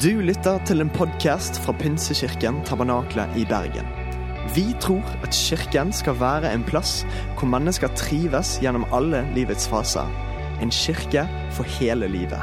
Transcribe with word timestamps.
Du 0.00 0.22
lytter 0.24 0.56
til 0.64 0.80
en 0.80 0.88
podkast 0.88 1.58
fra 1.60 1.74
Pinsekirken 1.76 2.62
Tabernakle 2.64 3.26
i 3.36 3.42
Bergen. 3.44 3.84
Vi 4.54 4.64
tror 4.80 5.04
at 5.20 5.36
kirken 5.36 5.92
skal 5.92 6.16
være 6.16 6.48
en 6.48 6.64
plass 6.64 7.02
hvor 7.36 7.50
mennesker 7.52 7.92
trives 7.98 8.54
gjennom 8.62 8.86
alle 8.88 9.20
livets 9.36 9.68
faser. 9.68 10.08
En 10.64 10.72
kirke 10.72 11.26
for 11.52 11.68
hele 11.76 12.08
livet. 12.08 12.40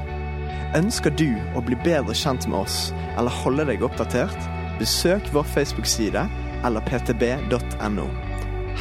Ønsker 0.77 1.09
du 1.09 1.41
å 1.57 1.65
bli 1.65 1.79
bedre 1.81 2.13
kjent 2.13 2.45
med 2.45 2.59
oss 2.59 2.77
eller 3.17 3.33
holde 3.41 3.65
deg 3.71 3.81
oppdatert? 3.81 4.37
Besøk 4.77 5.33
vår 5.33 5.49
Facebook-side 5.49 6.27
eller 6.61 6.85
ptb.no. 6.85 8.09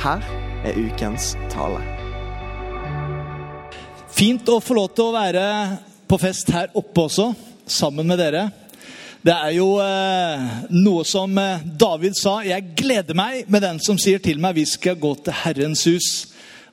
Her 0.04 0.32
er 0.68 0.76
ukens 0.76 1.38
tale. 1.48 1.80
Fint 4.12 4.44
å 4.52 4.60
få 4.60 4.76
lov 4.76 4.92
til 4.92 5.08
å 5.08 5.16
være 5.16 5.46
på 6.08 6.20
fest 6.20 6.52
her 6.52 6.68
oppe 6.76 7.08
også, 7.08 7.32
sammen 7.72 8.08
med 8.08 8.20
dere. 8.20 8.48
Det 9.24 9.34
er 9.34 9.52
jo 9.56 9.72
eh, 9.82 10.42
noe 10.70 11.04
som 11.06 11.32
eh, 11.42 11.64
David 11.80 12.14
sa. 12.18 12.38
Jeg 12.46 12.74
gleder 12.78 13.18
meg 13.18 13.48
med 13.50 13.64
den 13.66 13.80
som 13.82 13.98
sier 13.98 14.22
til 14.22 14.38
meg 14.42 14.56
vi 14.60 14.66
skal 14.68 14.98
gå 15.00 15.10
til 15.26 15.34
Herrens 15.40 15.82
hus. 15.90 16.10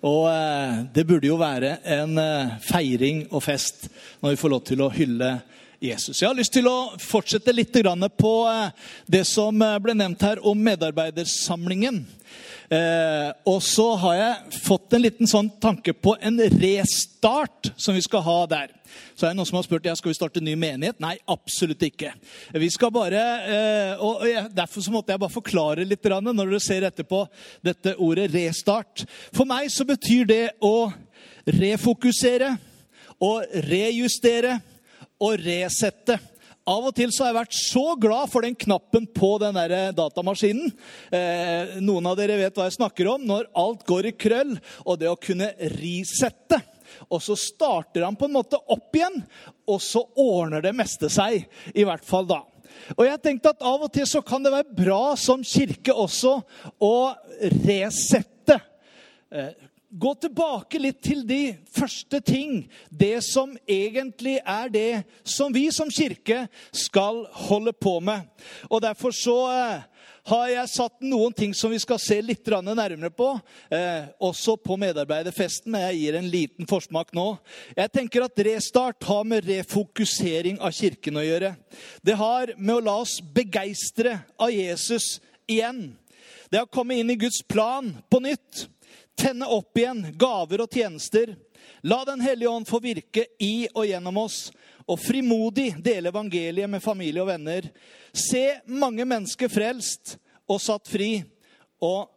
Og 0.06 0.28
eh, 0.30 0.84
det 0.94 1.08
burde 1.10 1.32
jo 1.32 1.40
være 1.42 1.80
en 1.98 2.20
eh, 2.22 2.56
feiring 2.68 3.26
og 3.32 3.42
fest 3.48 3.88
når 4.22 4.36
vi 4.36 4.42
får 4.44 4.54
lov 4.54 4.66
til 4.70 4.86
å 4.86 4.92
hylle 4.94 5.32
Jesus. 5.82 6.22
Jeg 6.22 6.30
har 6.30 6.38
lyst 6.38 6.54
til 6.56 6.68
å 6.70 6.94
fortsette 7.02 7.54
litt 7.54 7.74
på 8.18 8.34
eh, 8.50 8.70
det 9.08 9.26
som 9.28 9.62
eh, 9.62 9.80
ble 9.82 9.98
nevnt 9.98 10.22
her 10.22 10.42
om 10.46 10.58
medarbeidersamlingen. 10.58 12.04
Eh, 12.70 13.30
og 13.46 13.60
så 13.64 13.92
har 14.02 14.16
jeg 14.18 14.62
fått 14.66 14.96
en 14.96 15.04
liten 15.04 15.30
sånn 15.30 15.52
tanke 15.62 15.94
på 15.94 16.16
en 16.18 16.40
restart 16.58 17.70
som 17.78 17.98
vi 17.98 18.02
skal 18.06 18.24
ha 18.26 18.40
der. 18.50 18.74
Så 19.16 19.26
er 19.26 19.34
det 19.34 19.40
noen 19.40 19.50
som 19.50 19.60
har 19.60 19.66
spurt 19.68 19.86
ja, 19.86 19.96
skal 19.98 20.12
vi 20.12 20.18
starte 20.18 20.42
en 20.42 20.48
ny 20.48 20.56
menighet. 20.60 20.98
Nei, 21.04 21.16
absolutt 21.30 21.84
ikke. 21.86 22.14
Vi 22.56 22.70
skal 22.74 22.94
bare, 22.96 23.24
eh, 23.46 24.04
og 24.04 24.24
Derfor 24.56 24.82
så 24.82 24.94
måtte 24.94 25.14
jeg 25.14 25.22
bare 25.22 25.34
forklare 25.34 25.86
litt 25.86 26.04
når 26.06 26.38
dere 26.42 26.62
ser 26.64 26.88
etterpå 26.88 27.26
dette 27.64 27.96
ordet 27.98 28.32
'restart'. 28.32 29.06
For 29.34 29.46
meg 29.46 29.70
så 29.70 29.86
betyr 29.86 30.26
det 30.26 30.50
å 30.62 30.92
refokusere, 31.46 32.58
å 33.22 33.42
rejustere 33.70 34.60
og 35.20 35.40
resette. 35.40 36.20
Av 36.66 36.88
og 36.90 36.96
til 36.98 37.12
så 37.14 37.24
har 37.24 37.30
jeg 37.30 37.38
vært 37.38 37.58
så 37.60 37.84
glad 38.02 38.30
for 38.32 38.46
den 38.46 38.56
knappen 38.58 39.04
på 39.14 39.36
den 39.44 39.54
der 39.54 39.92
datamaskinen. 39.94 40.72
Eh, 41.14 41.76
noen 41.78 42.10
av 42.10 42.16
dere 42.18 42.40
vet 42.40 42.58
hva 42.58 42.66
jeg 42.66 42.80
snakker 42.80 43.12
om. 43.12 43.28
Når 43.30 43.52
alt 43.62 43.84
går 43.86 44.10
i 44.10 44.16
krøll, 44.18 44.56
og 44.82 44.98
det 44.98 45.12
å 45.12 45.20
kunne 45.22 45.52
risette. 45.76 46.58
Og 47.14 47.22
så 47.22 47.38
starter 47.38 48.08
han 48.08 48.18
på 48.18 48.26
en 48.26 48.34
måte 48.40 48.58
opp 48.58 48.98
igjen, 48.98 49.22
og 49.70 49.78
så 49.84 50.02
ordner 50.18 50.66
det 50.66 50.74
meste 50.74 51.10
seg. 51.14 51.46
I 51.78 51.86
hvert 51.86 52.06
fall 52.08 52.26
da. 52.34 52.42
Og 52.96 53.06
jeg 53.06 53.22
tenkte 53.22 53.54
at 53.54 53.62
Av 53.66 53.86
og 53.86 53.94
til 53.94 54.10
så 54.10 54.24
kan 54.26 54.42
det 54.42 54.54
være 54.56 54.78
bra 54.82 55.14
som 55.22 55.46
kirke 55.46 55.94
også 55.94 56.40
å 56.82 56.96
resette. 57.62 58.58
Eh, 59.30 59.54
gå 59.96 60.12
tilbake 60.20 60.80
litt 60.82 61.02
til 61.06 61.24
de 61.28 61.56
første 61.72 62.20
ting. 62.26 62.66
Det 62.90 63.24
som 63.24 63.56
egentlig 63.68 64.38
er 64.42 64.72
det 64.72 64.92
som 65.24 65.54
vi 65.56 65.70
som 65.74 65.92
kirke 65.92 66.46
skal 66.76 67.24
holde 67.48 67.74
på 67.74 68.00
med. 68.04 68.28
Og 68.70 68.84
derfor 68.84 69.16
så 69.16 69.38
eh, 69.54 69.86
har 70.26 70.46
jeg 70.50 70.72
satt 70.74 71.04
noen 71.06 71.34
ting 71.38 71.54
som 71.56 71.72
vi 71.72 71.80
skal 71.82 72.00
se 72.02 72.18
litt 72.24 72.48
nærmere 72.50 73.12
på. 73.14 73.32
Eh, 73.70 74.08
også 74.20 74.58
på 74.58 74.78
medarbeiderfesten, 74.82 75.72
men 75.72 75.86
jeg 75.88 76.00
gir 76.02 76.20
en 76.20 76.32
liten 76.34 76.70
forsmak 76.70 77.14
nå. 77.14 77.28
Jeg 77.78 77.94
tenker 77.94 78.26
at 78.26 78.46
Restart 78.48 79.04
har 79.06 79.24
med 79.24 79.46
refokusering 79.48 80.60
av 80.60 80.74
kirken 80.76 81.22
å 81.22 81.26
gjøre. 81.26 81.56
Det 82.02 82.18
har 82.18 82.56
med 82.58 82.76
å 82.76 82.86
la 82.88 82.98
oss 83.04 83.20
begeistre 83.22 84.20
av 84.36 84.52
Jesus 84.52 85.20
igjen. 85.48 85.94
Det 86.50 86.62
har 86.62 86.72
kommet 86.74 87.02
inn 87.02 87.10
i 87.14 87.20
Guds 87.20 87.42
plan 87.48 87.94
på 88.10 88.22
nytt. 88.24 88.66
Tenne 89.16 89.48
opp 89.48 89.78
igjen 89.80 90.04
gaver 90.20 90.66
og 90.66 90.74
tjenester. 90.76 91.36
La 91.88 92.04
Den 92.06 92.22
hellige 92.22 92.52
ånd 92.52 92.68
få 92.68 92.82
virke 92.84 93.26
i 93.40 93.68
og 93.74 93.88
gjennom 93.88 94.20
oss. 94.26 94.50
Og 94.86 95.00
frimodig 95.02 95.72
dele 95.82 96.12
evangeliet 96.12 96.70
med 96.70 96.84
familie 96.84 97.24
og 97.24 97.32
venner. 97.32 97.70
Se 98.14 98.60
mange 98.68 99.06
mennesker 99.08 99.50
frelst 99.50 100.18
og 100.46 100.62
satt 100.62 100.92
fri. 100.92 101.24
Og 101.82 102.12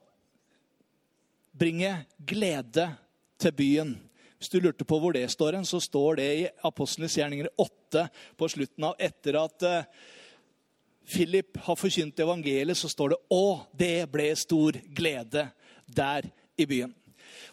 bringe 1.58 1.94
glede 2.18 2.90
til 3.38 3.54
byen. 3.54 3.96
Hvis 4.38 4.52
du 4.52 4.60
lurte 4.62 4.86
på 4.86 4.98
hvor 5.02 5.14
det 5.14 5.26
står, 5.30 5.56
så 5.66 5.80
står 5.82 6.20
det 6.20 6.28
i 6.38 6.46
Apostlenes 6.66 7.16
gjerninger 7.18 7.48
8 7.58 8.04
på 8.38 8.48
slutten 8.50 8.86
av 8.86 9.00
etter 9.02 9.38
at 9.40 9.64
eh, 9.66 9.88
Philip 11.08 11.56
har 11.64 11.78
forkynt 11.78 12.20
evangeliet, 12.20 12.76
så 12.76 12.88
står 12.88 13.14
det 13.14 13.18
'Å, 13.32 13.46
det 13.72 14.10
ble 14.12 14.28
stor 14.36 14.76
glede 14.94 15.48
der 15.86 16.28
i 16.58 16.66
byen'. 16.66 16.94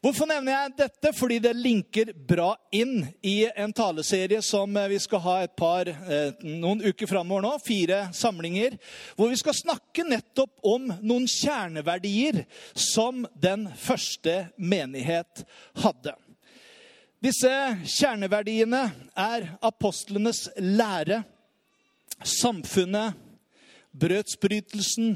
Hvorfor 0.04 0.28
nevner 0.30 0.54
jeg 0.54 0.74
dette? 0.78 1.12
Fordi 1.18 1.38
det 1.42 1.56
linker 1.58 2.12
bra 2.30 2.52
inn 2.76 3.08
i 3.26 3.48
en 3.58 3.72
taleserie 3.74 4.42
som 4.46 4.76
vi 4.92 5.00
skal 5.02 5.22
ha 5.24 5.36
et 5.42 5.56
par, 5.58 5.88
eh, 5.90 6.44
noen 6.44 6.84
uker 6.86 7.10
framover 7.10 7.42
nå. 7.42 7.54
Fire 7.66 8.10
samlinger. 8.14 8.78
Hvor 9.16 9.32
vi 9.32 9.40
skal 9.40 9.58
snakke 9.58 10.06
nettopp 10.06 10.60
om 10.64 10.92
noen 11.02 11.26
kjerneverdier 11.26 12.46
som 12.76 13.26
den 13.34 13.66
første 13.82 14.52
menighet 14.58 15.46
hadde. 15.82 16.14
Disse 17.26 17.50
kjerneverdiene 17.90 18.84
er 19.18 19.48
apostlenes 19.66 20.46
lære, 20.62 21.24
samfunnet, 22.22 23.16
brødsbrytelsen 23.98 25.16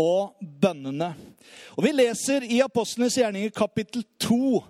og 0.00 0.34
bønnene. 0.40 1.12
Og 1.76 1.84
Vi 1.84 1.92
leser 1.94 2.46
i 2.46 2.60
Apostlenes 2.64 3.18
gjerninger 3.18 3.52
kapittel 3.54 4.04
2 4.22 4.62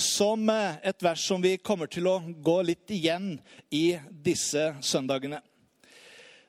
som 0.00 0.48
eh, 0.48 0.78
et 0.90 1.02
vers 1.02 1.22
som 1.26 1.42
vi 1.42 1.56
kommer 1.58 1.90
til 1.90 2.08
å 2.08 2.20
gå 2.20 2.56
litt 2.64 2.90
igjen 2.94 3.34
i 3.70 3.98
disse 4.10 4.70
søndagene. 4.80 5.40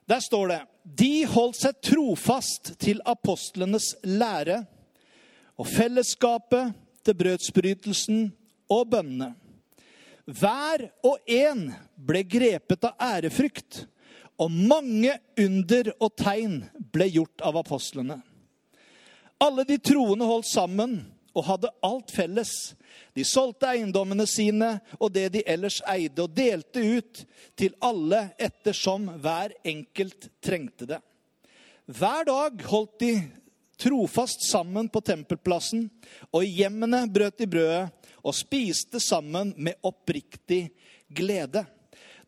Der 0.08 0.20
står 0.24 0.48
det 0.52 0.60
De 0.84 1.26
holdt 1.30 1.60
seg 1.62 1.82
trofast 1.84 2.74
til 2.82 3.02
apostlenes 3.06 3.94
lære 4.04 4.64
og 5.62 5.68
fellesskapet 5.70 6.74
til 7.06 7.18
brødsbrytelsen 7.20 8.24
og 8.72 8.88
bønnene. 8.94 9.34
Hver 10.26 10.88
og 11.06 11.20
en 11.30 11.68
ble 11.98 12.24
grepet 12.26 12.86
av 12.88 12.98
ærefrykt 13.18 13.84
og 14.42 14.50
mange 14.52 15.14
under 15.40 15.92
og 16.00 16.16
tegn 16.18 16.62
ble 16.94 17.08
gjort 17.14 17.44
av 17.46 17.60
apostlene. 17.62 18.18
Alle 19.42 19.66
de 19.66 19.78
troende 19.82 20.26
holdt 20.26 20.50
sammen 20.50 20.96
og 21.32 21.46
hadde 21.48 21.72
alt 21.86 22.12
felles. 22.14 22.52
De 23.16 23.24
solgte 23.26 23.70
eiendommene 23.70 24.26
sine 24.30 24.74
og 25.00 25.14
det 25.16 25.30
de 25.36 25.44
ellers 25.50 25.80
eide, 25.90 26.26
og 26.26 26.34
delte 26.36 26.82
ut 26.82 27.24
til 27.58 27.76
alle 27.86 28.28
ettersom 28.42 29.08
hver 29.22 29.56
enkelt 29.68 30.30
trengte 30.44 30.90
det. 30.90 31.00
Hver 31.92 32.28
dag 32.28 32.66
holdt 32.72 32.98
de 33.02 33.14
trofast 33.82 34.46
sammen 34.46 34.90
på 34.92 35.02
tempelplassen, 35.06 35.88
og 36.30 36.46
i 36.46 36.54
hjemmene 36.62 37.06
brøt 37.10 37.40
de 37.42 37.50
brødet 37.50 38.12
og 38.22 38.38
spiste 38.38 39.02
sammen 39.02 39.56
med 39.58 39.80
oppriktig 39.88 40.68
glede. 41.10 41.66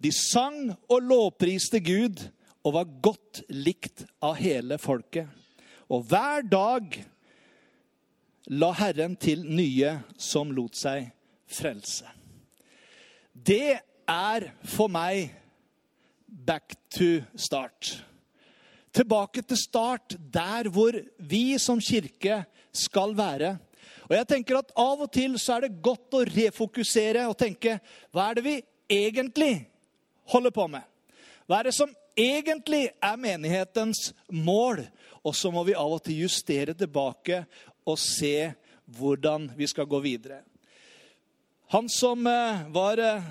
De 0.03 0.11
sang 0.11 0.73
og 0.91 1.05
lovpriste 1.07 1.79
Gud 1.79 2.25
og 2.63 2.75
var 2.75 2.91
godt 3.03 3.43
likt 3.51 4.03
av 4.23 4.35
hele 4.39 4.75
folket. 4.81 5.29
Og 5.87 6.03
hver 6.09 6.43
dag 6.47 6.97
la 8.51 8.71
Herren 8.75 9.15
til 9.15 9.45
nye 9.47 9.93
som 10.19 10.51
lot 10.51 10.75
seg 10.75 11.07
frelse. 11.47 12.07
Det 13.31 13.79
er 14.09 14.47
for 14.67 14.91
meg 14.91 15.31
back 16.27 16.75
to 16.91 17.21
start. 17.39 17.95
Tilbake 18.93 19.41
til 19.47 19.57
start, 19.57 20.17
der 20.19 20.67
hvor 20.69 20.97
vi 21.17 21.57
som 21.57 21.79
kirke 21.81 22.43
skal 22.75 23.15
være. 23.17 23.55
Og 24.09 24.17
jeg 24.17 24.27
tenker 24.29 24.59
at 24.59 24.73
Av 24.77 24.99
og 25.05 25.11
til 25.15 25.39
så 25.39 25.57
er 25.57 25.67
det 25.67 25.83
godt 25.83 26.17
å 26.17 26.25
refokusere 26.27 27.23
og 27.29 27.37
tenke 27.39 27.79
hva 28.11 28.29
er 28.29 28.37
det 28.37 28.45
vi 28.45 28.57
egentlig 28.91 29.53
holder 30.31 30.53
på 30.55 30.67
med. 30.71 30.83
Hva 31.47 31.59
er 31.59 31.69
det 31.69 31.75
som 31.75 31.91
egentlig 32.15 32.87
er 33.03 33.19
menighetens 33.19 34.11
mål? 34.31 34.85
Og 35.23 35.35
så 35.35 35.51
må 35.51 35.63
vi 35.67 35.75
av 35.75 35.91
og 35.97 36.03
til 36.03 36.23
justere 36.25 36.75
tilbake 36.75 37.43
og 37.87 37.99
se 37.99 38.53
hvordan 38.97 39.49
vi 39.57 39.67
skal 39.67 39.87
gå 39.89 39.99
videre. 40.03 40.41
Han 41.73 41.89
som 41.89 42.27
eh, 42.27 42.65
var 42.75 42.99
eh, 43.01 43.23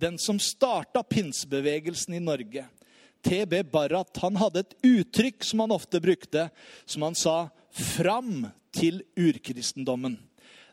den 0.00 0.18
som 0.18 0.38
starta 0.40 1.02
pinsebevegelsen 1.02 2.14
i 2.14 2.22
Norge, 2.22 2.64
TB 3.22 3.58
Barrat, 3.70 4.16
han 4.22 4.38
hadde 4.40 4.64
et 4.64 4.76
uttrykk 4.82 5.44
som 5.46 5.62
han 5.62 5.74
ofte 5.74 6.00
brukte, 6.02 6.48
som 6.84 7.04
han 7.06 7.14
sa 7.14 7.50
'fram 7.70 8.48
til 8.72 9.02
urkristendommen'. 9.16 10.18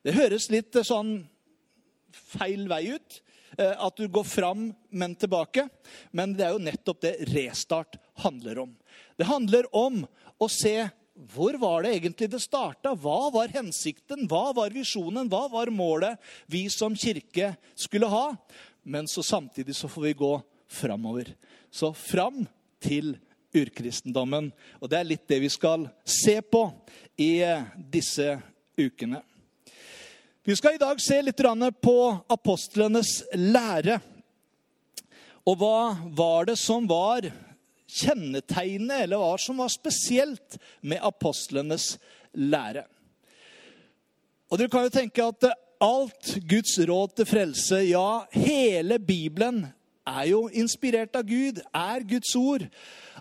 Det 0.04 0.16
høres 0.16 0.50
litt 0.50 0.76
eh, 0.76 0.86
sånn 0.86 1.28
feil 2.14 2.68
vei 2.70 2.96
ut. 2.96 3.20
Eh, 3.58 3.74
at 3.74 3.98
du 3.98 4.08
går 4.08 4.24
fram, 4.28 4.70
men 4.90 5.16
tilbake. 5.16 5.68
Men 6.12 6.36
det 6.38 6.48
er 6.48 6.56
jo 6.56 6.64
nettopp 6.64 7.02
det 7.06 7.16
restart 7.32 8.00
handler 8.24 8.66
om. 8.66 8.74
Det 9.18 9.28
handler 9.30 9.70
om 9.76 10.04
å 10.40 10.48
se 10.52 10.90
hvor 11.28 11.58
var 11.60 11.84
det 11.84 11.98
egentlig 11.98 12.30
det 12.32 12.40
starta? 12.40 12.94
Hva 12.96 13.28
var 13.34 13.52
hensikten? 13.52 14.24
Hva 14.32 14.54
var 14.56 14.72
visjonen? 14.72 15.28
Hva 15.28 15.50
var 15.52 15.72
målet 15.74 16.16
vi 16.48 16.64
som 16.72 16.96
kirke 16.96 17.52
skulle 17.76 18.08
ha? 18.08 18.38
Men 18.88 19.08
så 19.08 19.24
samtidig 19.24 19.76
så 19.76 19.90
får 19.92 20.06
vi 20.08 20.14
gå 20.22 20.32
framover. 20.72 21.34
Så 21.72 21.92
fram 21.94 22.46
til 22.80 23.18
urkristendommen. 23.56 24.52
Og 24.80 24.90
det 24.92 25.00
er 25.00 25.10
litt 25.10 25.28
det 25.28 25.42
vi 25.44 25.52
skal 25.52 25.90
se 26.08 26.38
på 26.42 26.70
i 27.20 27.42
eh, 27.44 27.68
disse 27.92 28.38
ukene. 28.80 29.20
Vi 30.44 30.56
skal 30.56 30.76
i 30.78 30.80
dag 30.80 31.02
se 31.04 31.18
litt 31.22 31.42
på 31.84 31.98
apostlenes 32.32 33.24
lære. 33.36 34.00
Og 35.44 35.58
hva 35.60 35.98
var 36.16 36.48
det 36.48 36.56
som 36.60 36.88
var 36.88 37.28
kjennetegnet, 37.90 39.04
eller 39.04 39.20
hva 39.20 39.34
som 39.42 39.60
var 39.60 39.72
spesielt 39.74 40.56
med 40.82 41.04
apostlenes 41.04 41.98
lære. 42.34 42.86
Og 44.50 44.58
Dere 44.58 44.72
kan 44.72 44.88
jo 44.88 44.94
tenke 44.94 45.26
at 45.26 45.50
alt 45.84 46.32
Guds 46.48 46.78
råd 46.80 47.18
til 47.18 47.28
frelse, 47.28 47.84
ja, 47.90 48.24
hele 48.32 49.00
Bibelen, 49.00 49.66
er 50.08 50.32
jo 50.32 50.48
inspirert 50.50 51.20
av 51.20 51.28
Gud, 51.28 51.60
er 51.76 52.08
Guds 52.08 52.32
ord. 52.40 52.64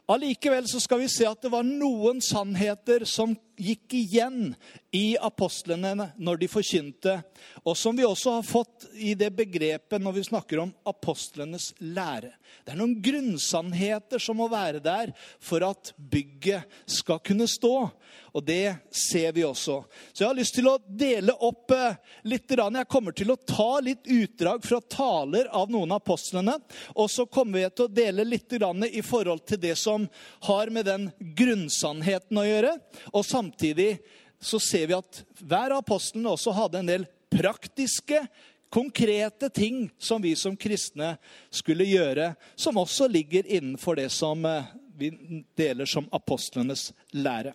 Allikevel 0.09 0.71
så 0.71 0.81
skal 0.81 1.03
vi 1.03 1.11
se 1.13 1.27
at 1.29 1.43
det 1.43 1.51
var 1.53 1.67
noen 1.67 2.23
sannheter 2.25 3.05
som 3.09 3.35
gikk 3.59 3.95
igjen 3.99 4.55
i 4.95 5.17
apostlene 5.21 6.11
når 6.17 6.41
de 6.41 6.49
forkynte, 6.51 7.19
og 7.65 7.77
som 7.77 7.97
vi 7.99 8.07
også 8.07 8.39
har 8.39 8.47
fått 8.47 8.87
i 8.95 9.15
det 9.19 9.31
begrepet 9.37 10.03
når 10.03 10.17
vi 10.17 10.27
snakker 10.31 10.63
om 10.63 10.73
apostlenes 10.89 11.73
lære. 11.83 12.33
Det 12.65 12.73
er 12.73 12.81
noen 12.81 12.97
grunnsannheter 13.05 14.23
som 14.23 14.39
må 14.41 14.49
være 14.53 14.81
der 14.85 15.13
for 15.41 15.65
at 15.67 15.93
bygget 15.97 16.81
skal 16.99 17.21
kunne 17.25 17.49
stå. 17.51 17.91
Og 18.37 18.45
det 18.45 18.77
ser 18.95 19.33
vi 19.33 19.43
også. 19.45 19.81
Så 20.13 20.23
jeg 20.23 20.29
har 20.29 20.37
lyst 20.37 20.55
til 20.57 20.69
å 20.69 20.77
dele 20.79 21.33
opp 21.45 21.73
eh, 21.75 21.97
litt. 22.29 22.49
Jeg 22.49 22.89
kommer 22.91 23.17
til 23.17 23.33
å 23.33 23.39
ta 23.41 23.81
litt 23.85 24.07
utdrag 24.09 24.65
fra 24.65 24.81
taler 24.85 25.49
av 25.55 25.73
noen 25.73 25.93
av 25.93 26.03
apostlene. 26.03 26.59
Og 26.95 27.09
så 27.11 27.27
kommer 27.27 27.59
vi 27.59 27.71
til 27.73 27.89
å 27.89 27.93
dele 27.93 28.27
litt 28.29 28.53
i 28.53 29.03
forhold 29.05 29.45
til 29.49 29.61
det 29.61 29.75
som 29.81 30.07
har 30.49 30.71
med 30.73 30.87
den 30.89 31.09
grunnsannheten 31.19 32.39
å 32.41 32.47
gjøre. 32.47 32.77
Og 33.13 33.27
samtidig 33.27 33.48
så 34.41 34.61
ser 34.63 34.87
vi 34.87 34.97
at 34.97 35.23
hver 35.41 35.75
av 35.75 35.83
apostlene 35.83 36.31
også 36.33 36.55
hadde 36.55 36.83
en 36.83 36.91
del 36.91 37.07
praktiske, 37.33 38.27
konkrete 38.69 39.49
ting 39.49 39.87
som 39.99 40.23
vi 40.23 40.35
som 40.37 40.57
kristne 40.57 41.15
skulle 41.51 41.87
gjøre, 41.89 42.35
som 42.57 42.77
også 42.77 43.09
ligger 43.09 43.47
innenfor 43.49 43.97
det 43.97 44.11
som 44.13 44.45
eh, 44.45 44.69
vi 44.99 45.11
deler 45.57 45.89
som 45.89 46.09
apostlenes 46.13 46.91
lære. 47.17 47.55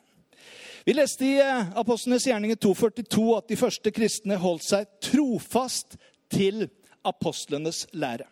Vi 0.85 0.95
leste 0.95 1.27
i 1.27 1.35
eh, 1.39 1.69
Apostlenes 1.79 2.25
gjerninger 2.27 2.55
242 2.55 3.27
at 3.37 3.51
de 3.51 3.59
første 3.59 3.93
kristne 3.95 4.39
holdt 4.41 4.65
seg 4.65 4.89
trofast 5.03 5.97
til 6.33 6.65
apostlenes 7.05 7.85
lære. 7.93 8.27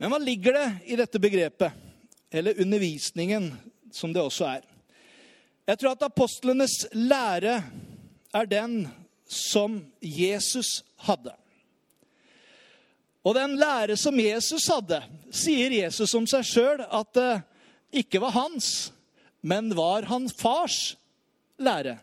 Men 0.00 0.10
hva 0.10 0.20
ligger 0.22 0.56
det 0.56 0.66
i 0.94 0.96
dette 0.96 1.20
begrepet, 1.20 1.76
eller 2.32 2.62
undervisningen, 2.62 3.50
som 3.92 4.14
det 4.14 4.22
også 4.22 4.46
er? 4.48 4.69
Jeg 5.70 5.78
tror 5.78 5.94
at 5.94 6.02
apostlenes 6.02 6.72
lære 6.98 7.60
er 8.34 8.46
den 8.50 8.88
som 9.30 9.76
Jesus 10.02 10.80
hadde. 11.06 11.30
Og 13.22 13.36
den 13.36 13.54
lære 13.60 13.94
som 14.00 14.16
Jesus 14.18 14.66
hadde, 14.66 14.98
sier 15.30 15.70
Jesus 15.70 16.14
om 16.18 16.26
seg 16.26 16.42
sjøl 16.48 16.82
at 16.82 17.12
det 17.14 17.30
ikke 18.02 18.18
var 18.24 18.34
hans, 18.34 18.90
men 19.46 19.70
var 19.78 20.08
hans 20.10 20.34
fars 20.34 20.78
lære. 21.62 22.00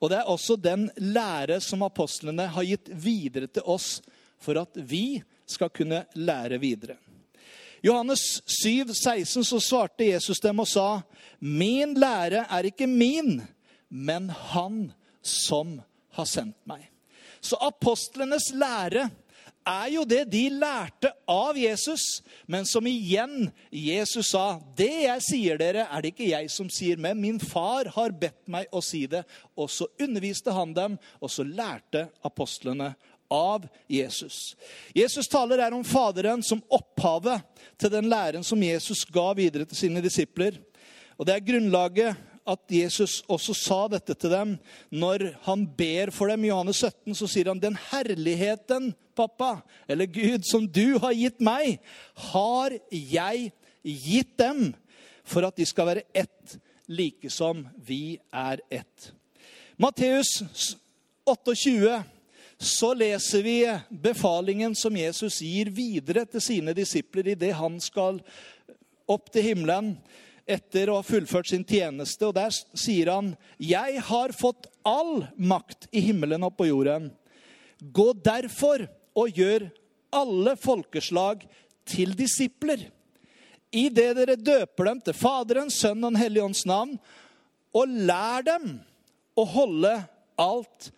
Og 0.00 0.10
det 0.10 0.18
er 0.18 0.32
også 0.32 0.56
den 0.58 0.88
lære 0.96 1.60
som 1.62 1.84
apostlene 1.86 2.48
har 2.50 2.66
gitt 2.66 2.90
videre 2.90 3.46
til 3.46 3.70
oss 3.70 4.00
for 4.42 4.58
at 4.58 4.74
vi 4.74 5.20
skal 5.46 5.70
kunne 5.70 6.02
lære 6.18 6.58
videre. 6.58 6.98
Johannes 7.82 8.42
7, 8.44 8.94
16, 8.94 9.44
så 9.44 9.60
svarte 9.60 10.04
Jesus 10.04 10.40
dem 10.40 10.60
og 10.60 10.68
sa, 10.68 11.00
'Min 11.40 11.94
lære 11.94 12.44
er 12.50 12.68
ikke 12.68 12.86
min, 12.86 13.42
men 13.88 14.30
Han 14.30 14.92
som 15.22 15.80
har 16.12 16.24
sendt 16.24 16.56
meg.' 16.66 16.90
Så 17.40 17.56
apostlenes 17.56 18.52
lære 18.52 19.08
er 19.66 19.88
jo 19.92 20.04
det 20.04 20.24
de 20.32 20.48
lærte 20.48 21.12
av 21.28 21.56
Jesus, 21.56 22.22
men 22.46 22.66
som 22.66 22.86
igjen 22.86 23.50
Jesus 23.72 24.30
sa, 24.32 24.60
'Det 24.76 25.02
jeg 25.02 25.22
sier 25.22 25.56
dere, 25.56 25.86
er 25.90 26.00
det 26.00 26.12
ikke 26.12 26.30
jeg 26.30 26.50
som 26.50 26.68
sier, 26.68 26.96
men 26.96 27.20
min 27.20 27.40
far 27.40 27.88
har 27.88 28.12
bedt 28.12 28.48
meg 28.48 28.66
å 28.72 28.82
si 28.82 29.06
det.' 29.06 29.24
Og 29.56 29.70
så 29.70 29.86
underviste 30.00 30.52
han 30.52 30.74
dem, 30.74 30.98
og 31.20 31.30
så 31.30 31.44
lærte 31.44 32.08
apostlene 32.24 32.94
av 33.30 33.66
Jesus. 33.88 34.56
Jesus 34.94 35.28
taler 35.30 35.62
her 35.62 35.74
om 35.74 35.84
Faderen 35.86 36.42
som 36.42 36.62
opphavet 36.68 37.44
til 37.80 37.92
den 37.92 38.10
læren 38.10 38.44
som 38.44 38.62
Jesus 38.62 39.04
ga 39.08 39.30
videre 39.38 39.68
til 39.68 39.78
sine 39.86 40.02
disipler. 40.02 40.58
Og 41.18 41.26
Det 41.26 41.34
er 41.34 41.46
grunnlaget 41.46 42.16
at 42.50 42.72
Jesus 42.72 43.20
også 43.28 43.54
sa 43.54 43.80
dette 43.92 44.14
til 44.18 44.32
dem 44.32 44.56
når 44.90 45.26
han 45.46 45.66
ber 45.76 46.10
for 46.14 46.30
dem. 46.32 46.44
I 46.44 46.50
Johannes 46.50 46.82
17 46.82 47.14
så 47.14 47.28
sier 47.28 47.52
han, 47.52 47.60
'Den 47.60 47.78
herligheten, 47.90 48.94
pappa, 49.16 49.60
eller 49.88 50.06
Gud, 50.06 50.42
som 50.50 50.66
du 50.66 50.98
har 50.98 51.12
gitt 51.12 51.40
meg, 51.40 51.78
har 52.32 52.78
jeg 52.90 53.52
gitt 53.84 54.38
dem, 54.38 54.74
for 55.24 55.46
at 55.46 55.56
de 55.56 55.66
skal 55.66 55.86
være 55.86 56.02
ett, 56.14 56.58
like 56.88 57.30
som 57.30 57.68
vi 57.76 58.18
er 58.32 58.58
ett.' 58.70 59.12
Matteus 59.78 60.42
28 61.26 62.04
så 62.60 62.92
leser 62.94 63.42
vi 63.42 63.78
befalingen 63.88 64.74
som 64.76 64.96
Jesus 64.96 65.38
gir 65.40 65.70
videre 65.72 66.26
til 66.28 66.42
sine 66.44 66.74
disipler 66.76 67.32
idet 67.32 67.54
han 67.56 67.78
skal 67.80 68.18
opp 69.08 69.30
til 69.32 69.46
himmelen 69.48 69.94
etter 70.44 70.90
å 70.90 70.98
ha 70.98 71.06
fullført 71.06 71.48
sin 71.48 71.64
tjeneste. 71.64 72.28
Og 72.28 72.34
Der 72.36 72.52
sier 72.52 73.12
han, 73.14 73.36
'Jeg 73.58 74.02
har 74.02 74.36
fått 74.36 74.66
all 74.84 75.26
makt 75.38 75.88
i 75.92 76.00
himmelen 76.00 76.44
og 76.44 76.56
på 76.56 76.68
jorden.' 76.68 77.10
'Gå 77.80 78.12
derfor 78.22 78.88
og 79.16 79.32
gjør 79.32 79.70
alle 80.12 80.56
folkeslag 80.56 81.48
til 81.86 82.12
disipler.' 82.12 82.90
I 83.72 83.88
det 83.88 84.16
dere 84.16 84.36
døper 84.36 84.84
dem 84.84 85.00
til 85.00 85.14
Faderens, 85.14 85.80
Sønn 85.80 86.04
og 86.04 86.12
Den 86.12 86.20
hellige 86.20 86.44
ånds 86.44 86.66
navn, 86.66 86.98
og 87.72 87.86
lær 87.86 88.42
dem 88.42 88.80
å 89.38 89.44
holde 89.46 90.08
alt 90.36 90.90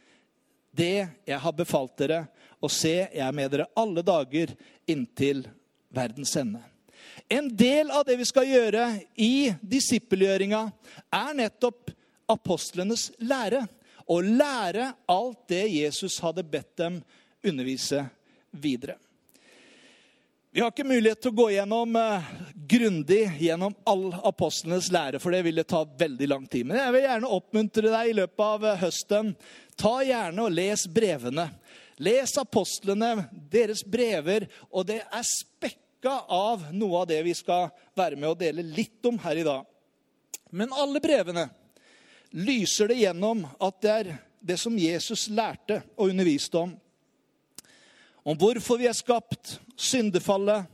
det 0.77 1.07
jeg 1.29 1.39
har 1.39 1.55
befalt 1.57 1.97
dere, 2.01 2.25
og 2.63 2.71
se, 2.73 2.95
jeg 3.11 3.25
er 3.25 3.35
med 3.35 3.51
dere 3.53 3.69
alle 3.79 4.05
dager 4.07 4.55
inntil 4.91 5.45
verdens 5.93 6.35
ende. 6.39 6.63
En 7.29 7.49
del 7.57 7.91
av 7.91 8.05
det 8.07 8.17
vi 8.21 8.27
skal 8.29 8.49
gjøre 8.49 8.87
i 9.21 9.53
disippelgjøringa, 9.61 10.65
er 11.13 11.39
nettopp 11.39 11.93
apostlenes 12.33 13.11
lære. 13.23 13.65
Å 14.07 14.19
lære 14.21 14.91
alt 15.11 15.47
det 15.51 15.65
Jesus 15.71 16.19
hadde 16.23 16.45
bedt 16.45 16.75
dem 16.81 17.01
undervise 17.47 18.05
videre. 18.51 18.99
Vi 20.53 20.61
har 20.61 20.69
ikke 20.69 20.85
mulighet 20.85 21.23
til 21.25 21.33
å 21.33 21.37
gå 21.39 21.47
gjennom 21.55 21.95
uh, 21.97 22.25
grundig 22.69 23.23
gjennom 23.41 23.73
all 23.89 24.11
apostlenes 24.29 24.91
lære, 24.93 25.17
for 25.23 25.33
det 25.33 25.47
ville 25.47 25.65
ta 25.65 25.81
veldig 25.87 26.29
lang 26.29 26.45
tid. 26.45 26.67
Men 26.69 26.77
jeg 26.77 26.93
vil 26.93 27.07
gjerne 27.07 27.31
oppmuntre 27.39 27.93
deg 27.95 28.11
i 28.11 28.17
løpet 28.19 28.43
av 28.45 28.67
uh, 28.69 28.75
høsten. 28.83 29.31
Ta 29.79 30.01
gjerne 30.05 30.45
og 30.45 30.55
les 30.55 30.85
brevene. 30.91 31.49
Les 32.03 32.37
apostlene, 32.41 33.29
deres 33.53 33.85
brever, 33.87 34.49
og 34.73 34.87
det 34.89 35.01
er 35.05 35.27
spekka 35.29 36.17
av 36.33 36.69
noe 36.75 37.03
av 37.03 37.09
det 37.11 37.21
vi 37.27 37.35
skal 37.37 37.69
være 37.97 38.19
med 38.19 38.33
å 38.33 38.39
dele 38.39 38.65
litt 38.67 39.05
om 39.07 39.21
her 39.23 39.39
i 39.39 39.47
dag. 39.47 39.67
Men 40.51 40.75
alle 40.75 41.01
brevene 41.05 41.47
lyser 42.33 42.91
det 42.91 43.03
gjennom 43.05 43.45
at 43.61 43.81
det 43.85 43.93
er 43.93 44.15
det 44.43 44.59
som 44.59 44.75
Jesus 44.79 45.29
lærte 45.31 45.83
og 45.95 46.11
underviste 46.11 46.59
om 46.59 46.73
om 48.23 48.39
hvorfor 48.39 48.79
vi 48.79 48.87
er 48.87 48.95
skapt, 48.95 49.57
syndefallet, 49.75 50.69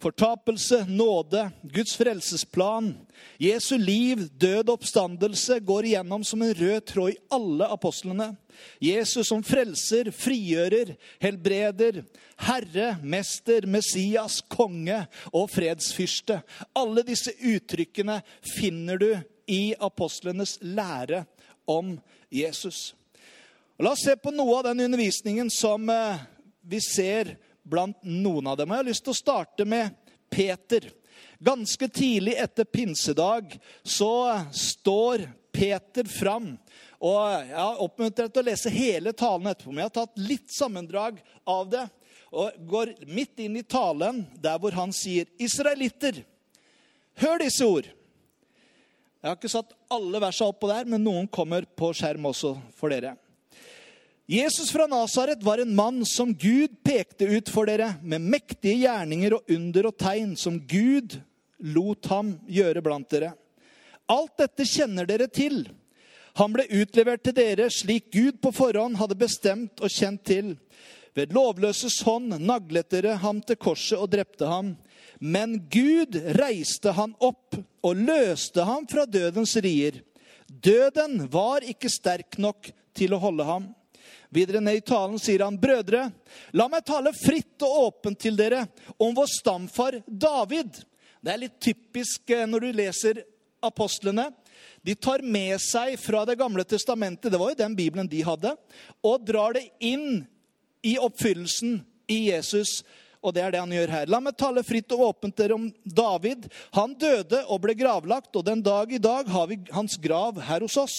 fortapelse, 0.00 0.84
nåde, 0.88 1.50
Guds 1.62 1.96
frelsesplan, 1.96 2.94
Jesu 3.40 3.78
liv, 3.78 4.28
død 4.40 4.68
oppstandelse 4.72 5.58
går 5.64 5.90
igjennom 5.90 6.24
som 6.24 6.42
en 6.42 6.54
rød 6.54 6.80
tråd 6.88 7.14
i 7.14 7.18
alle 7.32 7.68
apostlene. 7.72 8.30
Jesus 8.80 9.28
som 9.28 9.44
frelser, 9.44 10.10
frigjører, 10.12 10.94
helbreder, 11.20 12.02
herre, 12.44 12.94
mester, 13.02 13.64
Messias, 13.68 14.40
konge 14.48 15.02
og 15.32 15.50
fredsfyrste. 15.52 16.40
Alle 16.76 17.04
disse 17.06 17.32
uttrykkene 17.36 18.20
finner 18.56 19.00
du 19.00 19.10
i 19.50 19.74
apostlenes 19.80 20.58
lære 20.60 21.24
om 21.68 21.96
Jesus. 22.32 22.90
Og 23.78 23.86
la 23.86 23.94
oss 23.94 24.04
se 24.04 24.16
på 24.20 24.32
noe 24.34 24.58
av 24.58 24.68
den 24.68 24.84
undervisningen 24.84 25.48
som 25.52 25.88
eh, 25.88 26.20
vi 26.60 26.82
ser 26.84 27.38
blant 27.70 27.98
noen 28.02 28.50
av 28.50 28.58
dem. 28.58 28.70
Og 28.70 28.76
jeg 28.76 28.84
har 28.84 28.90
lyst 28.90 29.04
til 29.06 29.14
å 29.14 29.20
starte 29.20 29.66
med 29.68 29.94
Peter. 30.30 30.88
Ganske 31.40 31.88
tidlig 31.88 32.34
etter 32.40 32.68
pinsedag 32.68 33.56
så 33.82 34.12
står 34.52 35.28
Peter 35.52 36.04
fram. 36.04 36.52
Og 37.00 37.16
Jeg 37.32 37.56
har 37.56 37.80
oppmuntret 37.80 38.32
til 38.32 38.42
å 38.42 38.48
lese 38.50 38.72
hele 38.72 39.14
talen 39.16 39.48
etterpå, 39.50 39.72
men 39.72 39.84
jeg 39.84 39.90
har 39.90 39.96
tatt 40.02 40.20
litt 40.20 40.52
sammendrag 40.52 41.22
av 41.48 41.70
det. 41.72 41.86
Og 42.30 42.58
går 42.70 42.92
midt 43.10 43.40
inn 43.42 43.56
i 43.58 43.64
talen 43.66 44.22
der 44.38 44.60
hvor 44.60 44.76
han 44.76 44.92
sier, 44.94 45.26
'Israelitter, 45.38 46.22
hør 47.18 47.40
disse 47.42 47.64
ord.' 47.66 47.88
Jeg 49.20 49.28
har 49.28 49.36
ikke 49.36 49.52
satt 49.52 49.74
alle 49.92 50.20
versene 50.22 50.48
oppå 50.48 50.68
der, 50.70 50.86
men 50.88 51.02
noen 51.04 51.26
kommer 51.28 51.66
på 51.76 51.90
skjerm 51.92 52.30
også 52.30 52.54
for 52.72 52.88
dere. 52.88 53.18
Jesus 54.30 54.70
fra 54.70 54.86
Nasaret 54.86 55.42
var 55.42 55.58
en 55.58 55.74
mann 55.74 56.06
som 56.06 56.34
Gud 56.34 56.70
pekte 56.84 57.26
ut 57.26 57.48
for 57.50 57.66
dere, 57.66 57.96
med 58.02 58.22
mektige 58.22 58.76
gjerninger 58.84 59.34
og 59.34 59.48
under 59.50 59.88
og 59.88 59.96
tegn 59.98 60.36
som 60.38 60.60
Gud 60.70 61.16
lot 61.58 62.06
ham 62.06 62.36
gjøre 62.46 62.78
blant 62.84 63.08
dere. 63.10 63.32
Alt 64.06 64.36
dette 64.38 64.68
kjenner 64.70 65.08
dere 65.08 65.26
til. 65.26 65.64
Han 66.38 66.54
ble 66.54 66.68
utlevert 66.78 67.24
til 67.26 67.34
dere 67.40 67.66
slik 67.74 68.12
Gud 68.14 68.38
på 68.38 68.52
forhånd 68.54 69.00
hadde 69.00 69.16
bestemt 69.18 69.82
og 69.82 69.90
kjent 69.90 70.22
til. 70.30 70.54
Ved 71.18 71.34
lovløses 71.34 71.98
hånd 72.06 72.38
naglet 72.38 72.86
dere 72.94 73.18
ham 73.24 73.42
til 73.42 73.58
korset 73.58 73.98
og 73.98 74.12
drepte 74.14 74.46
ham. 74.46 74.76
Men 75.18 75.58
Gud 75.74 76.14
reiste 76.38 76.94
han 76.94 77.18
opp 77.18 77.58
og 77.82 77.98
løste 77.98 78.62
ham 78.62 78.86
fra 78.86 79.08
dødens 79.10 79.58
rier. 79.58 80.04
Døden 80.46 81.26
var 81.34 81.66
ikke 81.66 81.90
sterk 81.90 82.38
nok 82.38 82.70
til 82.94 83.18
å 83.18 83.22
holde 83.26 83.50
ham. 83.50 83.70
Videre 84.30 84.60
ned 84.62 84.78
i 84.78 84.84
talen 84.86 85.18
sier 85.18 85.42
han, 85.42 85.58
brødre, 85.58 86.04
la 86.54 86.68
meg 86.70 86.84
tale 86.86 87.10
fritt 87.16 87.62
og 87.66 87.80
åpent 87.86 88.20
til 88.22 88.38
dere 88.38 88.62
om 89.02 89.14
vår 89.16 89.30
stamfar 89.32 89.98
David. 90.06 90.78
Det 91.20 91.32
er 91.32 91.42
litt 91.42 91.58
typisk 91.62 92.30
eh, 92.30 92.46
når 92.46 92.64
du 92.64 92.78
leser 92.78 93.22
apostlene. 93.66 94.28
De 94.86 94.94
tar 94.94 95.24
med 95.26 95.58
seg 95.60 95.98
fra 96.00 96.22
Det 96.28 96.38
gamle 96.40 96.64
testamentet, 96.64 97.32
det 97.32 97.40
var 97.40 97.52
jo 97.52 97.58
den 97.58 97.76
bibelen 97.76 98.08
de 98.08 98.22
hadde, 98.24 98.54
og 99.04 99.26
drar 99.26 99.58
det 99.58 99.66
inn 99.84 100.22
i 100.86 100.96
oppfyllelsen 101.00 101.80
i 102.08 102.22
Jesus. 102.30 102.80
Og 103.20 103.34
det 103.36 103.42
er 103.44 103.52
det 103.52 103.60
han 103.60 103.72
gjør 103.74 103.92
her. 103.92 104.08
La 104.08 104.20
meg 104.24 104.36
tale 104.40 104.62
fritt 104.64 104.92
og 104.96 105.02
åpent 105.10 105.36
dere 105.36 105.56
om 105.58 105.66
David. 105.84 106.46
Han 106.76 106.94
døde 106.96 107.42
og 107.52 107.60
ble 107.66 107.74
gravlagt, 107.76 108.32
og 108.32 108.46
den 108.46 108.62
dag 108.64 108.92
i 108.92 109.02
dag 109.02 109.28
har 109.28 109.50
vi 109.50 109.58
hans 109.74 109.98
grav 110.00 110.40
her 110.46 110.64
hos 110.64 110.78
oss. 110.80 110.96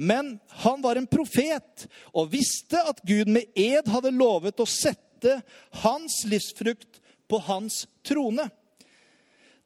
Men 0.00 0.38
han 0.62 0.80
var 0.80 0.96
en 0.96 1.08
profet 1.10 1.84
og 2.16 2.30
visste 2.32 2.80
at 2.88 3.02
Gud 3.04 3.28
med 3.28 3.52
ed 3.58 3.90
hadde 3.92 4.14
lovet 4.16 4.62
å 4.62 4.68
sette 4.68 5.42
hans 5.82 6.22
livsfrukt 6.24 7.02
på 7.28 7.42
hans 7.44 7.84
trone. 8.08 8.48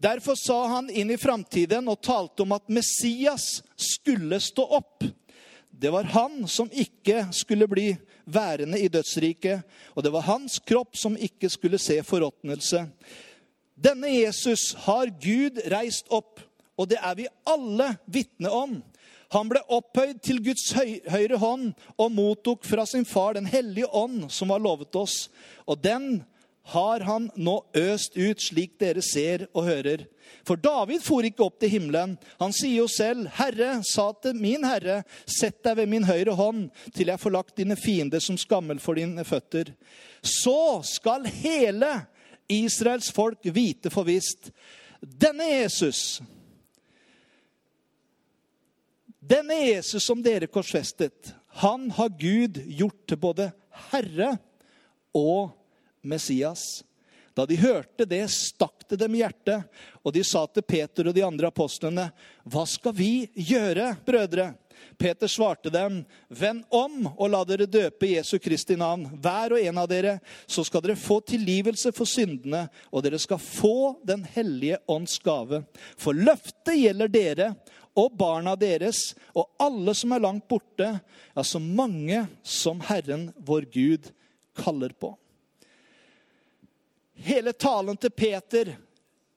Derfor 0.03 0.35
sa 0.35 0.59
han 0.67 0.91
inn 0.91 1.15
i 1.15 1.21
framtiden 1.21 1.87
og 1.89 2.03
talte 2.03 2.43
om 2.43 2.57
at 2.57 2.67
Messias 2.67 3.63
skulle 3.79 4.43
stå 4.43 4.67
opp. 4.81 5.07
Det 5.71 5.95
var 5.95 6.11
han 6.11 6.43
som 6.51 6.69
ikke 6.71 7.29
skulle 7.33 7.71
bli 7.71 7.87
værende 8.27 8.81
i 8.81 8.89
dødsriket, 8.89 9.63
og 9.95 10.05
det 10.05 10.13
var 10.13 10.27
hans 10.29 10.59
kropp 10.59 10.97
som 10.97 11.17
ikke 11.17 11.49
skulle 11.53 11.79
se 11.79 12.03
forråtnelse. 12.03 12.87
Denne 13.75 14.11
Jesus 14.13 14.73
har 14.87 15.11
Gud 15.23 15.61
reist 15.71 16.11
opp, 16.15 16.41
og 16.79 16.91
det 16.91 16.99
er 17.03 17.15
vi 17.19 17.31
alle 17.47 17.95
vitne 18.07 18.51
om. 18.51 18.79
Han 19.35 19.51
ble 19.51 19.63
opphøyd 19.73 20.21
til 20.23 20.39
Guds 20.45 20.69
høyre 21.11 21.39
hånd 21.41 21.73
og 21.99 22.13
mottok 22.15 22.67
fra 22.67 22.85
sin 22.87 23.07
far 23.09 23.35
Den 23.35 23.47
hellige 23.51 23.89
ånd, 23.91 24.31
som 24.31 24.53
var 24.53 24.63
lovet 24.63 24.95
oss. 24.97 25.29
Og 25.67 25.81
den 25.83 26.23
har 26.65 27.01
han 27.05 27.29
nå 27.37 27.59
øst 27.77 28.17
ut, 28.17 28.41
slik 28.41 28.79
dere 28.81 29.03
ser 29.05 29.47
og 29.53 29.67
hører. 29.69 30.07
For 30.49 30.57
David 30.61 31.03
for 31.05 31.25
ikke 31.25 31.45
opp 31.45 31.59
til 31.61 31.75
himmelen. 31.75 32.17
Han 32.41 32.53
sier 32.57 32.79
jo 32.83 32.89
selv, 32.89 33.29
'Herre 33.29 33.83
sa 33.85 34.13
til 34.13 34.35
min 34.35 34.65
Herre, 34.65 35.03
sett 35.27 35.63
deg 35.65 35.77
ved 35.77 35.89
min 35.89 36.05
høyre 36.05 36.33
hånd, 36.33 36.71
til 36.95 37.07
jeg 37.13 37.21
får 37.21 37.31
lagt 37.31 37.57
dine 37.57 37.77
fiender 37.77 38.21
som 38.21 38.39
skammel 38.41 38.81
for 38.81 38.95
dine 38.95 39.25
føtter.' 39.25 39.75
Så 40.23 40.81
skal 40.85 41.27
hele 41.27 42.07
Israels 42.49 43.13
folk 43.13 43.45
vite 43.45 43.91
for 43.91 44.05
visst. 44.05 44.51
Denne 45.01 45.45
Jesus, 45.45 46.23
denne 49.21 49.55
Jesus 49.55 50.05
som 50.05 50.23
dere 50.23 50.47
korsfestet, 50.47 51.35
han 51.61 51.91
har 51.91 52.09
Gud 52.09 52.61
gjort 52.67 53.07
til 53.07 53.21
både 53.21 53.53
Herre 53.91 54.39
og 55.15 55.53
Messias. 56.05 56.85
Da 57.35 57.47
de 57.47 57.57
hørte 57.59 58.07
det, 58.07 58.23
stakk 58.31 58.85
det 58.89 59.01
dem 59.01 59.17
i 59.17 59.23
hjertet, 59.25 59.67
og 60.07 60.15
de 60.15 60.23
sa 60.25 60.45
til 60.47 60.63
Peter 60.63 61.09
og 61.11 61.17
de 61.17 61.25
andre 61.27 61.51
apostlene, 61.51 62.13
'Hva 62.47 62.67
skal 62.67 62.95
vi 62.95 63.27
gjøre, 63.35 63.97
brødre?' 64.07 64.55
Peter 64.99 65.27
svarte 65.27 65.71
dem, 65.71 66.05
'Vend 66.31 66.65
om 66.71 67.09
og 67.19 67.31
la 67.31 67.43
dere 67.45 67.67
døpe 67.67 68.07
Jesu 68.07 68.39
Kristi 68.39 68.77
navn, 68.77 69.09
hver 69.19 69.53
og 69.53 69.61
en 69.61 69.79
av 69.79 69.89
dere, 69.89 70.21
så 70.47 70.65
skal 70.65 70.81
dere 70.85 70.97
få 70.97 71.21
tilgivelse 71.21 71.93
for 71.93 72.07
syndene, 72.07 72.69
og 72.93 73.03
dere 73.03 73.19
skal 73.19 73.39
få 73.39 73.99
Den 74.07 74.25
hellige 74.25 74.79
ånds 74.87 75.19
gave.' 75.19 75.65
For 75.97 76.13
løftet 76.13 76.79
gjelder 76.79 77.09
dere 77.09 77.57
og 77.97 78.17
barna 78.19 78.55
deres 78.55 79.15
og 79.35 79.51
alle 79.59 79.95
som 79.95 80.13
er 80.13 80.23
langt 80.23 80.49
borte, 80.49 81.01
ja, 81.35 81.43
så 81.43 81.59
mange 81.59 82.27
som 82.43 82.81
Herren 82.81 83.33
vår 83.39 83.67
Gud 83.73 84.11
kaller 84.55 84.91
på. 84.91 85.17
Hele 87.15 87.53
talen 87.53 87.97
til 87.97 88.11
Peter 88.11 88.75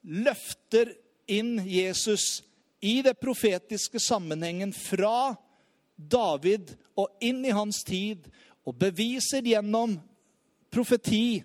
løfter 0.02 0.94
inn 1.28 1.60
Jesus 1.68 2.42
i 2.80 3.02
det 3.06 3.18
profetiske 3.20 4.00
sammenhengen 4.02 4.74
fra 4.74 5.36
David 5.98 6.76
og 6.98 7.14
inn 7.22 7.44
i 7.46 7.54
hans 7.54 7.82
tid, 7.86 8.28
og 8.68 8.76
beviser 8.76 9.46
gjennom 9.48 9.96
profeti 10.74 11.40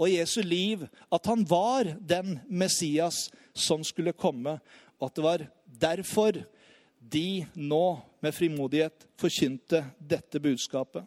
og 0.00 0.08
Jesu 0.10 0.40
liv 0.42 0.82
at 1.12 1.28
han 1.28 1.44
var 1.48 1.92
den 2.00 2.38
Messias 2.48 3.28
som 3.54 3.84
skulle 3.86 4.16
komme, 4.16 4.56
og 4.98 5.06
at 5.06 5.16
det 5.16 5.24
var 5.24 5.46
derfor 5.80 6.40
de 7.00 7.46
nå 7.54 7.84
med 8.20 8.34
frimodighet 8.36 9.06
forkynte 9.20 9.84
dette 9.98 10.40
budskapet. 10.42 11.04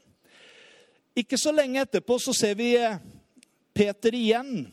Ikke 1.13 1.38
så 1.38 1.51
lenge 1.53 1.84
etterpå 1.84 2.17
så 2.22 2.34
ser 2.34 2.55
vi 2.58 2.72
Peter 3.74 4.15
igjen. 4.15 4.68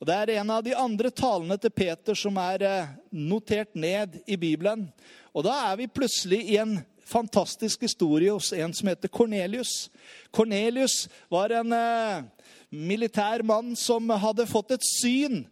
Og 0.00 0.06
Det 0.06 0.14
er 0.14 0.34
en 0.40 0.50
av 0.50 0.64
de 0.64 0.74
andre 0.76 1.10
talene 1.10 1.56
til 1.60 1.72
Peter 1.72 2.16
som 2.18 2.36
er 2.40 2.64
eh, 2.66 2.92
notert 3.12 3.74
ned 3.74 4.20
i 4.26 4.36
Bibelen. 4.36 4.88
Og 5.32 5.44
Da 5.44 5.54
er 5.70 5.80
vi 5.80 5.88
plutselig 5.88 6.42
i 6.52 6.58
en 6.60 6.78
fantastisk 7.06 7.86
historie 7.86 8.32
hos 8.34 8.52
en 8.52 8.74
som 8.74 8.88
heter 8.90 9.08
Kornelius. 9.08 9.88
Kornelius 10.34 11.06
var 11.32 11.54
en 11.54 11.72
eh, 11.72 12.24
militær 12.70 13.44
mann 13.46 13.76
som 13.78 14.10
hadde 14.10 14.48
fått 14.50 14.74
et 14.76 14.88
syn 14.88 15.44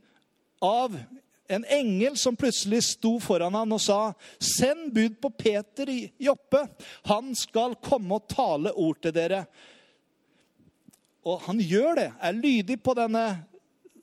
av 0.64 0.96
en 1.48 1.64
engel 1.68 2.16
som 2.16 2.36
plutselig 2.36 2.80
sto 2.86 3.18
foran 3.20 3.54
ham 3.54 3.76
og 3.76 3.80
sa, 3.80 4.14
'Send 4.40 4.92
bud 4.94 5.20
på 5.20 5.30
Peter 5.30 5.88
i 5.88 6.12
Joppe. 6.18 6.66
Han 7.04 7.34
skal 7.34 7.76
komme 7.76 8.14
og 8.16 8.28
tale 8.28 8.72
ord 8.72 9.00
til 9.02 9.12
dere.' 9.14 9.46
Og 11.24 11.42
han 11.46 11.60
gjør 11.60 12.00
det, 12.00 12.08
er 12.20 12.36
lydig 12.36 12.78
på 12.84 12.94
denne, 12.98 13.24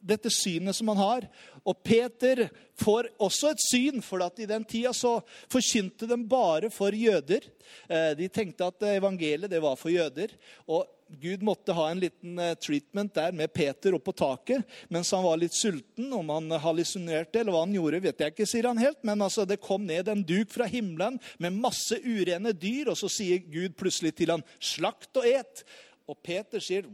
dette 0.01 0.31
synet 0.33 0.75
som 0.77 0.89
han 0.91 1.01
har. 1.01 1.27
Og 1.61 1.77
Peter 1.85 2.47
får 2.81 3.11
også 3.21 3.51
et 3.51 3.65
syn, 3.67 4.01
for 4.01 4.23
i 4.41 4.49
den 4.49 4.65
tida 4.65 4.93
så 4.97 5.19
forkynte 5.51 6.09
de 6.09 6.17
bare 6.25 6.71
for 6.73 6.95
jøder. 6.95 7.45
Eh, 7.87 8.13
de 8.17 8.29
tenkte 8.33 8.65
at 8.65 8.89
evangeliet 8.95 9.51
det 9.51 9.61
var 9.61 9.77
for 9.77 9.93
jøder. 9.93 10.33
Og 10.65 10.87
Gud 11.21 11.43
måtte 11.43 11.75
ha 11.75 11.89
en 11.91 11.99
liten 12.01 12.39
eh, 12.39 12.55
treatment 12.55 13.13
der 13.13 13.35
med 13.35 13.51
Peter 13.53 13.93
opp 13.97 14.05
på 14.07 14.13
taket 14.15 14.63
mens 14.89 15.11
han 15.11 15.25
var 15.25 15.37
litt 15.37 15.55
sulten. 15.57 16.09
Om 16.17 16.33
han 16.33 16.57
hallusinerte 16.63 17.43
eller 17.43 17.53
hva 17.53 17.65
han 17.67 17.77
gjorde, 17.77 18.01
vet 18.07 18.25
jeg 18.25 18.33
ikke, 18.33 18.49
sier 18.49 18.69
han 18.71 18.81
helt. 18.81 19.03
Men 19.05 19.21
altså, 19.21 19.45
det 19.45 19.61
kom 19.61 19.85
ned 19.85 20.09
en 20.09 20.25
duk 20.25 20.49
fra 20.53 20.69
himmelen 20.71 21.19
med 21.37 21.61
masse 21.61 21.99
urene 22.01 22.55
dyr, 22.57 22.93
og 22.93 22.97
så 22.99 23.11
sier 23.11 23.43
Gud 23.45 23.77
plutselig 23.77 24.15
til 24.17 24.33
han, 24.33 24.45
'Slakt 24.57 25.21
og 25.21 25.29
et'. 25.29 25.65
Og 26.11 26.17
Peter 26.19 26.59
sier, 26.59 26.87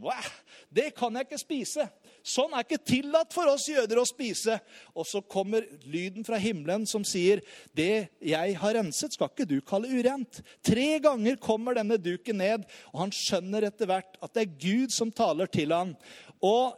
det 0.70 0.92
kan 0.96 1.16
jeg 1.16 1.26
ikke 1.26 1.42
spise.' 1.42 1.90
Sånn 2.28 2.52
er 2.52 2.64
ikke 2.64 2.82
tillatt 2.84 3.32
for 3.32 3.48
oss 3.48 3.68
jøder 3.70 4.02
å 4.02 4.04
spise. 4.04 4.58
Og 4.92 5.06
så 5.08 5.22
kommer 5.24 5.64
lyden 5.88 6.26
fra 6.26 6.36
himmelen 6.36 6.84
som 6.86 7.04
sier, 7.06 7.40
'Det 7.74 8.08
jeg 8.20 8.56
har 8.58 8.74
renset, 8.74 9.14
skal 9.14 9.30
ikke 9.30 9.48
du 9.48 9.60
kalle 9.60 9.88
urent.' 9.88 10.42
Tre 10.62 10.98
ganger 11.00 11.36
kommer 11.36 11.74
denne 11.74 11.96
duken 11.96 12.36
ned, 12.36 12.66
og 12.92 13.00
han 13.00 13.10
skjønner 13.10 13.64
etter 13.64 13.86
hvert 13.86 14.18
at 14.22 14.34
det 14.34 14.42
er 14.42 14.58
Gud 14.60 14.92
som 14.92 15.10
taler 15.10 15.46
til 15.46 15.72
ham. 15.72 15.96
Og 16.42 16.76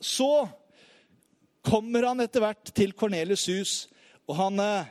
så 0.00 0.48
kommer 1.62 2.06
han 2.06 2.20
etter 2.20 2.40
hvert 2.40 2.74
til 2.74 2.92
Kornelius' 2.92 3.50
hus, 3.50 3.88
og 4.26 4.36
han 4.36 4.60
eh, 4.60 4.86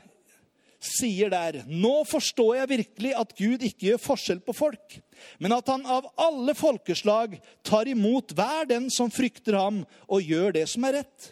sier 0.86 1.32
der 1.34 1.64
Nå 1.68 2.04
forstår 2.08 2.60
jeg 2.60 2.70
virkelig 2.70 3.14
at 3.18 3.36
Gud 3.38 3.64
ikke 3.64 3.90
gjør 3.90 4.02
forskjell 4.06 4.42
på 4.46 4.56
folk, 4.56 5.00
men 5.40 5.56
at 5.56 5.70
han 5.72 5.86
av 5.86 6.08
alle 6.22 6.56
folkeslag 6.58 7.38
tar 7.66 7.90
imot 7.92 8.36
hver 8.36 8.68
den 8.70 8.90
som 8.94 9.12
frykter 9.14 9.58
ham, 9.60 9.84
og 10.08 10.22
gjør 10.22 10.56
det 10.60 10.68
som 10.72 10.86
er 10.88 11.02
rett. 11.02 11.32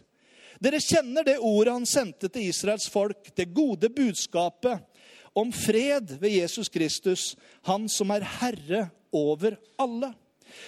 Dere 0.64 0.80
kjenner 0.80 1.26
det 1.28 1.42
ordet 1.44 1.76
han 1.76 1.88
sendte 1.90 2.30
til 2.32 2.48
Israels 2.48 2.88
folk, 2.92 3.34
det 3.36 3.52
gode 3.56 3.90
budskapet 3.92 4.80
om 5.34 5.52
fred 5.52 6.16
ved 6.22 6.38
Jesus 6.38 6.70
Kristus, 6.70 7.34
han 7.68 7.90
som 7.90 8.14
er 8.14 8.26
herre 8.40 8.86
over 9.12 9.58
alle. 9.82 10.14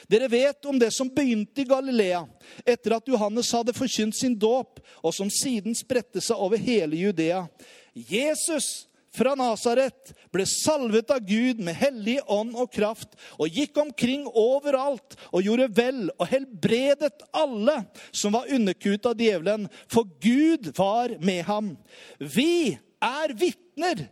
Dere 0.10 0.28
vet 0.28 0.66
om 0.66 0.80
det 0.80 0.92
som 0.94 1.12
begynte 1.14 1.62
i 1.62 1.70
Galilea 1.70 2.24
etter 2.66 2.96
at 2.98 3.08
Johannes 3.08 3.52
hadde 3.54 3.76
forkynt 3.78 4.18
sin 4.18 4.34
dåp, 4.40 4.82
og 5.06 5.14
som 5.14 5.30
siden 5.30 5.78
spredte 5.78 6.24
seg 6.24 6.42
over 6.42 6.58
hele 6.62 6.98
Judea. 6.98 7.46
Jesus 7.94 8.88
fra 9.16 9.36
Nasaret 9.40 10.12
ble 10.34 10.46
salvet 10.50 11.12
av 11.14 11.24
Gud 11.26 11.62
med 11.64 11.78
hellig 11.80 12.18
ånd 12.32 12.56
og 12.60 12.72
kraft 12.76 13.16
og 13.40 13.48
gikk 13.52 13.80
omkring 13.82 14.26
overalt 14.28 15.18
og 15.32 15.46
gjorde 15.46 15.70
vel 15.78 16.02
og 16.18 16.28
helbredet 16.32 17.24
alle 17.36 17.80
som 18.12 18.36
var 18.36 18.52
underkuet 18.52 19.08
av 19.10 19.20
djevelen, 19.20 19.70
for 19.92 20.08
Gud 20.22 20.72
var 20.78 21.16
med 21.24 21.44
ham. 21.48 21.74
Vi 22.20 22.76
er 23.04 23.36
vitner 23.38 24.08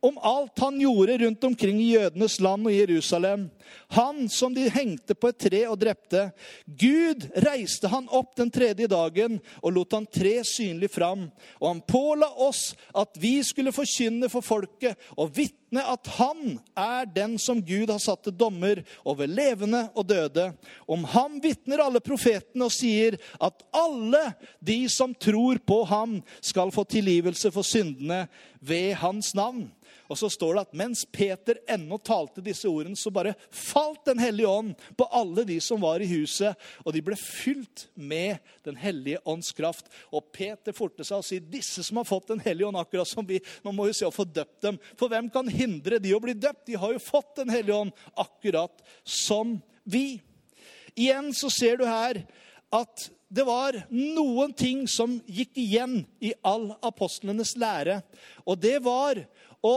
om 0.00 0.16
alt 0.24 0.58
han 0.58 0.80
gjorde 0.80 1.18
rundt 1.18 1.44
omkring 1.44 1.80
i 1.82 1.92
jødenes 1.94 2.38
land 2.40 2.66
og 2.66 2.74
Jerusalem. 2.74 3.48
Han 3.96 4.28
som 4.28 4.54
de 4.54 4.68
hengte 4.70 5.14
på 5.14 5.30
et 5.30 5.38
tre 5.40 5.62
og 5.68 5.78
drepte. 5.80 6.28
Gud 6.66 7.26
reiste 7.46 7.90
han 7.90 8.08
opp 8.08 8.34
den 8.38 8.52
tredje 8.52 8.88
dagen 8.90 9.38
og 9.60 9.74
lot 9.76 9.96
han 9.96 10.08
tre 10.10 10.38
synlig 10.46 10.92
fram. 10.94 11.28
Og 11.60 11.66
han 11.68 11.82
påla 11.86 12.28
oss 12.46 12.70
at 12.96 13.18
vi 13.20 13.38
skulle 13.46 13.74
forkynne 13.74 14.30
for 14.32 14.44
folket 14.44 14.98
og 15.16 15.32
vitne 15.36 15.84
at 15.86 16.08
han 16.16 16.58
er 16.78 17.08
den 17.10 17.36
som 17.38 17.60
Gud 17.62 17.90
har 17.92 18.00
satt 18.02 18.24
til 18.26 18.36
dommer 18.36 18.82
over 19.04 19.30
levende 19.30 19.86
og 19.94 20.08
døde. 20.10 20.50
Om 20.90 21.04
ham 21.14 21.38
vitner 21.42 21.82
alle 21.84 22.02
profetene 22.04 22.66
og 22.66 22.74
sier 22.74 23.18
at 23.40 23.64
alle 23.76 24.22
de 24.58 24.82
som 24.90 25.14
tror 25.14 25.60
på 25.66 25.82
ham, 25.88 26.20
skal 26.40 26.72
få 26.74 26.84
tilgivelse 26.88 27.50
for 27.54 27.66
syndene 27.66 28.24
ved 28.60 28.94
hans 29.00 29.34
navn. 29.34 29.68
Og 30.10 30.18
så 30.18 30.26
står 30.32 30.56
det 30.56 30.62
at 30.64 30.72
mens 30.74 31.04
Peter 31.06 31.60
ennå 31.70 32.00
talte 32.02 32.42
disse 32.42 32.66
ordene, 32.68 32.98
så 32.98 33.12
bare 33.14 33.36
falt 33.54 34.02
Den 34.10 34.18
hellige 34.18 34.48
ånd 34.48 34.72
på 34.98 35.06
alle 35.14 35.44
de 35.46 35.60
som 35.62 35.80
var 35.82 36.02
i 36.02 36.08
huset, 36.10 36.56
og 36.82 36.94
de 36.96 37.02
ble 37.04 37.14
fylt 37.20 37.86
med 37.94 38.40
Den 38.66 38.78
hellige 38.80 39.20
ånds 39.24 39.52
kraft. 39.54 39.86
Og 40.10 40.32
Peter 40.34 40.74
forte 40.74 41.06
seg 41.06 41.20
å 41.20 41.26
si 41.26 41.38
disse 41.38 41.84
som 41.86 42.00
har 42.00 42.08
fått 42.08 42.32
Den 42.32 42.42
hellige 42.42 42.66
ånd, 42.66 42.80
akkurat 42.80 43.08
som 43.08 43.26
vi 43.26 43.38
Nå 43.62 43.74
må 43.76 43.86
vi 43.86 43.94
se 43.96 44.08
å 44.08 44.14
få 44.14 44.26
døpt 44.26 44.66
dem. 44.66 44.80
For 44.98 45.12
hvem 45.12 45.30
kan 45.30 45.48
hindre 45.50 46.00
de 46.02 46.14
å 46.16 46.22
bli 46.22 46.34
døpt? 46.34 46.66
De 46.66 46.80
har 46.80 46.96
jo 46.96 47.04
fått 47.04 47.36
Den 47.38 47.54
hellige 47.54 47.78
ånd, 47.78 47.94
akkurat 48.18 48.82
som 49.06 49.60
vi. 49.84 50.20
Igjen 50.98 51.30
så 51.36 51.52
ser 51.54 51.78
du 51.78 51.86
her 51.86 52.24
at 52.74 53.06
det 53.30 53.44
var 53.46 53.76
noen 53.94 54.50
ting 54.58 54.82
som 54.90 55.20
gikk 55.30 55.54
igjen 55.62 56.00
i 56.18 56.32
all 56.42 56.72
apostlenes 56.82 57.54
lære. 57.58 58.00
Og 58.42 58.58
det 58.58 58.80
var 58.82 59.22
å 59.62 59.74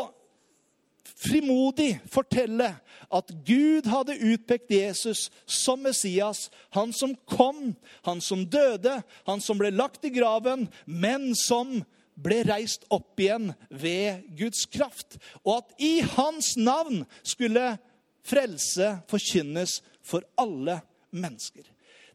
frimodig 1.08 1.98
fortelle 2.12 2.70
at 3.14 3.32
Gud 3.46 3.88
hadde 3.92 4.18
utpekt 4.18 4.72
Jesus 4.74 5.28
som 5.46 5.84
Messias. 5.86 6.50
Han 6.76 6.94
som 6.94 7.16
kom, 7.30 7.74
han 8.08 8.22
som 8.22 8.46
døde, 8.46 9.02
han 9.28 9.42
som 9.44 9.60
ble 9.60 9.74
lagt 9.74 10.06
i 10.06 10.14
graven, 10.14 10.68
men 10.86 11.32
som 11.38 11.82
ble 12.14 12.44
reist 12.46 12.86
opp 12.94 13.20
igjen 13.20 13.52
ved 13.70 14.26
Guds 14.38 14.66
kraft. 14.70 15.18
Og 15.44 15.62
at 15.62 15.74
i 15.82 15.94
hans 16.16 16.54
navn 16.58 17.04
skulle 17.26 17.76
frelse 18.24 18.96
forkynnes 19.12 19.80
for 20.04 20.26
alle 20.40 20.80
mennesker. 21.14 21.66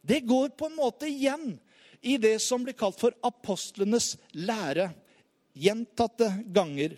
Det 0.02 0.24
går 0.26 0.54
på 0.56 0.68
en 0.68 0.78
måte 0.78 1.08
igjen 1.10 1.58
i 2.00 2.16
det 2.20 2.38
som 2.42 2.62
blir 2.64 2.76
kalt 2.78 2.98
for 3.00 3.14
apostlenes 3.26 4.14
lære. 4.32 4.92
Gjentatte 5.58 6.30
ganger. 6.54 6.94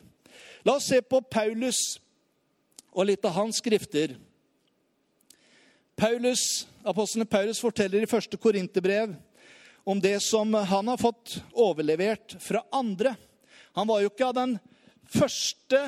La 0.64 0.76
oss 0.76 0.88
se 0.90 1.00
på 1.02 1.22
Paulus 1.24 1.98
og 2.90 3.06
litt 3.08 3.24
av 3.24 3.36
hans 3.38 3.60
skrifter. 3.62 4.16
Paulus, 5.96 6.66
Apostelen 6.84 7.28
Paulus 7.28 7.60
forteller 7.62 8.04
i 8.04 8.10
første 8.10 8.36
Korinterbrev 8.40 9.14
om 9.88 10.00
det 10.00 10.18
som 10.24 10.52
han 10.54 10.88
har 10.88 11.00
fått 11.00 11.38
overlevert 11.52 12.36
fra 12.40 12.62
andre. 12.72 13.14
Han 13.76 13.88
var 13.88 14.02
jo 14.02 14.10
ikke 14.10 14.28
av 14.28 14.36
den 14.36 14.56
første 15.10 15.80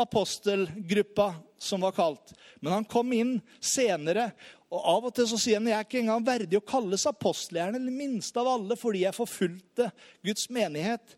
apostelgruppa 0.00 1.34
som 1.60 1.84
var 1.84 1.92
kalt, 1.92 2.32
men 2.60 2.72
han 2.72 2.88
kom 2.88 3.12
inn 3.12 3.36
senere. 3.60 4.30
Og 4.70 4.80
Av 4.92 5.08
og 5.08 5.14
til 5.16 5.28
så 5.28 5.38
sier 5.40 5.58
han 5.58 5.68
jeg 5.68 5.76
er 5.76 5.86
ikke 5.88 6.00
engang 6.00 6.24
verdig 6.24 6.60
å 6.60 6.64
kalles 6.64 7.04
apostel. 7.10 7.58
Jeg 7.58 7.68
er 7.68 7.76
den 7.76 7.90
minste 7.92 8.40
av 8.40 8.48
alle 8.54 8.78
fordi 8.78 9.02
jeg 9.02 9.16
forfulgte 9.16 9.90
Guds 10.24 10.46
menighet. 10.52 11.16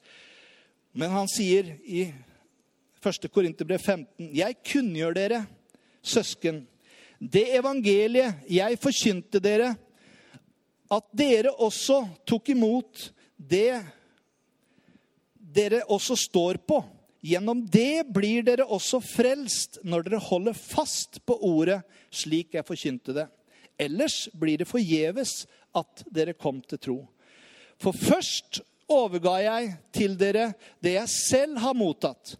Men 0.97 1.13
han 1.13 1.29
sier 1.31 1.75
i 1.85 2.07
1. 3.03 3.29
Korinterbrev 3.33 3.81
15.: 3.83 4.29
Jeg 4.35 4.59
kunngjør 4.67 5.17
dere, 5.17 5.41
søsken, 6.03 6.63
det 7.19 7.45
evangeliet 7.57 8.47
jeg 8.51 8.79
forkynte 8.83 9.41
dere, 9.43 9.73
at 10.93 11.05
dere 11.17 11.53
også 11.63 12.03
tok 12.29 12.51
imot 12.53 13.09
det 13.37 13.81
dere 15.53 15.83
også 15.93 16.17
står 16.19 16.61
på. 16.67 16.81
Gjennom 17.23 17.63
det 17.71 18.03
blir 18.11 18.43
dere 18.43 18.67
også 18.67 18.99
frelst 19.05 19.79
når 19.87 20.09
dere 20.09 20.23
holder 20.23 20.59
fast 20.59 21.21
på 21.27 21.37
ordet 21.47 21.81
slik 22.11 22.57
jeg 22.57 22.67
forkynte 22.67 23.15
det. 23.15 23.29
Ellers 23.79 24.27
blir 24.35 24.59
det 24.59 24.69
forgjeves 24.69 25.45
at 25.79 26.05
dere 26.11 26.35
kom 26.35 26.61
til 26.67 26.81
tro. 26.83 26.99
For 27.79 27.95
først 27.95 28.61
overga 28.91 29.39
jeg 29.43 29.71
til 29.95 30.19
dere 30.19 30.51
det 30.83 30.97
jeg 30.99 31.15
selv 31.15 31.63
har 31.63 31.79
mottatt 31.79 32.37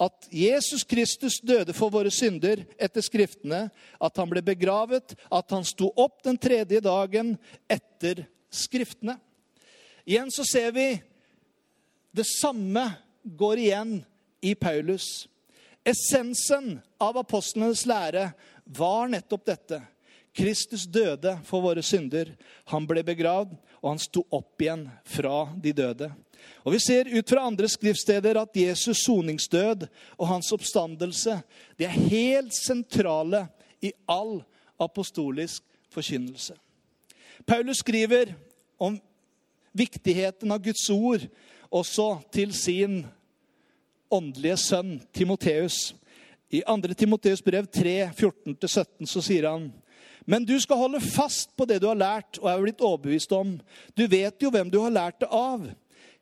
at 0.00 0.28
Jesus 0.30 0.84
Kristus 0.84 1.38
døde 1.40 1.72
for 1.76 1.92
våre 1.92 2.10
synder 2.12 2.64
etter 2.76 3.04
Skriftene, 3.04 3.66
at 3.72 4.20
han 4.20 4.28
ble 4.28 4.42
begravet, 4.44 5.14
at 5.32 5.54
han 5.54 5.64
sto 5.64 5.88
opp 5.96 6.20
den 6.26 6.36
tredje 6.40 6.82
dagen 6.84 7.34
etter 7.68 8.26
Skriftene. 8.52 9.16
Igjen 10.06 10.30
så 10.30 10.44
ser 10.46 10.70
vi 10.76 10.90
det 12.16 12.28
samme 12.28 12.84
går 13.24 13.64
igjen 13.64 13.96
i 14.40 14.54
Paulus. 14.54 15.26
Essensen 15.86 16.78
av 17.02 17.18
apostlenes 17.18 17.84
lære 17.86 18.30
var 18.64 19.10
nettopp 19.10 19.44
dette. 19.46 19.80
Kristus 20.36 20.84
døde 20.84 21.38
for 21.48 21.64
våre 21.64 21.82
synder. 21.84 22.34
Han 22.72 22.86
ble 22.88 23.02
begravd, 23.06 23.54
og 23.80 23.88
han 23.94 24.00
sto 24.02 24.24
opp 24.34 24.60
igjen 24.60 24.86
fra 25.08 25.46
de 25.56 25.72
døde. 25.76 26.10
Og 26.64 26.72
Vi 26.72 26.78
ser 26.78 27.08
ut 27.18 27.28
fra 27.28 27.46
andre 27.46 27.68
skriftsteder 27.68 28.40
at 28.40 28.56
Jesus' 28.56 29.04
soningsdød 29.04 29.86
og 30.18 30.28
hans 30.28 30.52
oppstandelse 30.52 31.40
det 31.78 31.86
er 31.86 32.00
helt 32.10 32.54
sentrale 32.54 33.46
i 33.82 33.92
all 34.08 34.42
apostolisk 34.80 35.62
forkynnelse. 35.90 36.54
Paulus 37.46 37.76
skriver 37.76 38.32
om 38.78 39.00
viktigheten 39.72 40.52
av 40.52 40.62
Guds 40.64 40.90
ord 40.90 41.26
også 41.70 42.16
til 42.32 42.54
sin 42.54 43.06
åndelige 44.10 44.56
sønn 44.56 45.00
Timoteus. 45.14 45.94
I 46.50 46.62
2. 46.66 46.94
Timoteus 46.94 47.42
brev 47.42 47.66
3, 47.66 48.10
14-17 48.14 49.06
så 49.06 49.22
sier 49.22 49.50
han 49.50 49.70
men 50.26 50.44
du 50.44 50.56
skal 50.60 50.80
holde 50.80 51.00
fast 51.00 51.52
på 51.56 51.64
det 51.70 51.78
du 51.82 51.86
har 51.86 51.98
lært 51.98 52.40
og 52.42 52.48
er 52.50 52.62
blitt 52.64 52.82
overbevist 52.82 53.30
om. 53.36 53.52
Du 53.94 54.08
vet 54.10 54.42
jo 54.42 54.50
hvem 54.50 54.70
du 54.72 54.80
har 54.82 54.90
lært 54.90 55.20
det 55.22 55.28
av. 55.30 55.68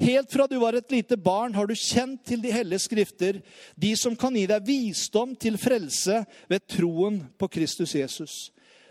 Helt 0.01 0.33
fra 0.33 0.47
du 0.51 0.57
var 0.59 0.75
et 0.75 0.91
lite 0.91 1.17
barn, 1.21 1.55
har 1.55 1.69
du 1.71 1.75
kjent 1.79 2.25
til 2.27 2.43
de 2.43 2.53
hellige 2.53 2.83
skrifter, 2.89 3.39
de 3.79 3.93
som 3.97 4.17
kan 4.19 4.35
gi 4.35 4.47
deg 4.51 4.67
visdom 4.67 5.37
til 5.39 5.59
frelse 5.61 6.25
ved 6.51 6.67
troen 6.71 7.21
på 7.39 7.49
Kristus 7.53 7.95
Jesus. 7.95 8.35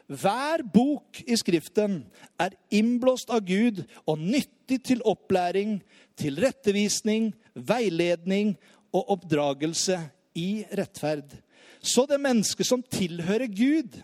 Hver 0.07 0.63
bok 0.73 1.21
i 1.27 1.35
Skriften 1.39 2.01
er 2.39 2.55
innblåst 2.75 3.31
av 3.33 3.43
Gud 3.47 3.81
og 4.05 4.19
nyttig 4.19 4.81
til 4.89 5.03
opplæring, 5.07 5.77
til 6.19 6.39
rettevisning, 6.43 7.31
veiledning 7.55 8.53
og 8.93 9.15
oppdragelse 9.15 9.97
i 10.39 10.63
rettferd. 10.75 11.31
Så 11.83 12.05
det 12.07 12.19
mennesket 12.21 12.67
som 12.67 12.83
tilhører 12.83 13.47
Gud, 13.51 14.01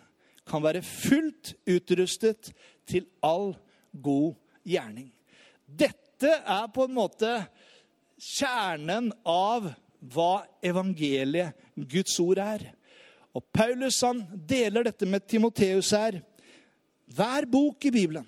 kan 0.50 0.64
være 0.66 0.82
fullt 0.82 1.54
utrustet 1.70 2.50
til 2.90 3.06
all 3.22 3.54
god 3.94 4.34
gjerning. 4.66 5.12
Dette 5.70 6.09
dette 6.20 6.42
er 6.44 6.68
på 6.76 6.84
en 6.84 6.96
måte 6.98 7.30
kjernen 8.20 9.12
av 9.24 9.70
hva 10.12 10.44
evangeliet, 10.64 11.56
Guds 11.76 12.18
ord, 12.20 12.40
er. 12.44 12.66
Og 13.36 13.46
Paulus 13.56 14.02
han 14.04 14.26
deler 14.48 14.88
dette 14.88 15.08
med 15.08 15.24
Timoteus 15.28 15.94
her. 15.96 16.20
Hver 17.16 17.48
bok 17.50 17.88
i 17.88 17.94
Bibelen, 17.94 18.28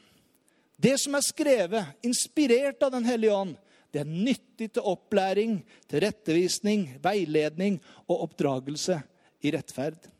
det 0.81 0.95
som 1.03 1.15
er 1.17 1.25
skrevet, 1.25 1.91
inspirert 2.03 2.81
av 2.83 2.95
Den 2.95 3.05
hellige 3.05 3.35
ånd, 3.35 3.57
Det 3.91 3.99
er 3.99 4.07
nyttig 4.07 4.69
til 4.71 4.85
opplæring, 4.87 5.57
til 5.91 5.99
rettevisning, 5.99 6.85
veiledning 7.03 7.81
og 8.07 8.21
oppdragelse 8.23 9.01
i 9.43 9.51
rettferd. 9.51 10.10